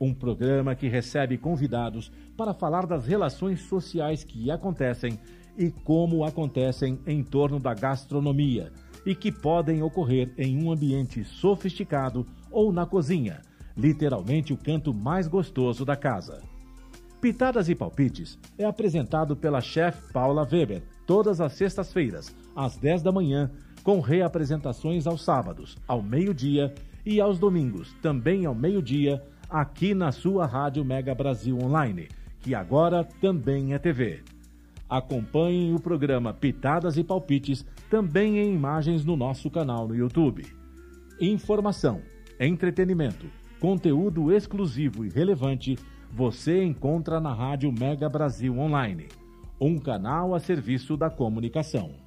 Um 0.00 0.12
programa 0.12 0.74
que 0.74 0.88
recebe 0.88 1.38
convidados 1.38 2.10
para 2.36 2.52
falar 2.52 2.88
das 2.88 3.06
relações 3.06 3.60
sociais 3.60 4.24
que 4.24 4.50
acontecem 4.50 5.16
e 5.56 5.70
como 5.70 6.24
acontecem 6.24 6.98
em 7.06 7.22
torno 7.22 7.60
da 7.60 7.72
gastronomia 7.72 8.72
e 9.06 9.14
que 9.14 9.30
podem 9.30 9.80
ocorrer 9.80 10.34
em 10.36 10.60
um 10.60 10.72
ambiente 10.72 11.22
sofisticado 11.22 12.26
ou 12.50 12.72
na 12.72 12.84
cozinha, 12.84 13.42
literalmente 13.76 14.52
o 14.52 14.56
canto 14.56 14.92
mais 14.92 15.28
gostoso 15.28 15.84
da 15.84 15.94
casa. 15.94 16.42
Pitadas 17.24 17.70
e 17.70 17.74
Palpites 17.74 18.38
é 18.58 18.66
apresentado 18.66 19.34
pela 19.34 19.62
chefe 19.62 20.12
Paula 20.12 20.46
Weber, 20.46 20.82
todas 21.06 21.40
as 21.40 21.54
sextas-feiras, 21.54 22.36
às 22.54 22.76
10 22.76 23.02
da 23.02 23.10
manhã, 23.10 23.50
com 23.82 23.98
reapresentações 23.98 25.06
aos 25.06 25.24
sábados, 25.24 25.78
ao 25.88 26.02
meio-dia 26.02 26.74
e 27.02 27.22
aos 27.22 27.38
domingos, 27.38 27.94
também 28.02 28.44
ao 28.44 28.54
meio-dia, 28.54 29.22
aqui 29.48 29.94
na 29.94 30.12
sua 30.12 30.44
Rádio 30.44 30.84
Mega 30.84 31.14
Brasil 31.14 31.56
Online, 31.56 32.08
que 32.40 32.54
agora 32.54 33.02
também 33.22 33.72
é 33.72 33.78
TV. 33.78 34.22
Acompanhem 34.86 35.74
o 35.74 35.80
programa 35.80 36.34
Pitadas 36.34 36.98
e 36.98 37.02
Palpites 37.02 37.64
também 37.88 38.36
em 38.36 38.54
imagens 38.54 39.02
no 39.02 39.16
nosso 39.16 39.50
canal 39.50 39.88
no 39.88 39.96
YouTube. 39.96 40.44
Informação, 41.18 42.02
entretenimento, 42.38 43.24
conteúdo 43.58 44.30
exclusivo 44.30 45.06
e 45.06 45.08
relevante 45.08 45.78
você 46.16 46.62
encontra 46.62 47.18
na 47.18 47.34
Rádio 47.34 47.72
Mega 47.72 48.08
Brasil 48.08 48.56
Online, 48.56 49.08
um 49.60 49.80
canal 49.80 50.32
a 50.32 50.38
serviço 50.38 50.96
da 50.96 51.10
comunicação. 51.10 52.03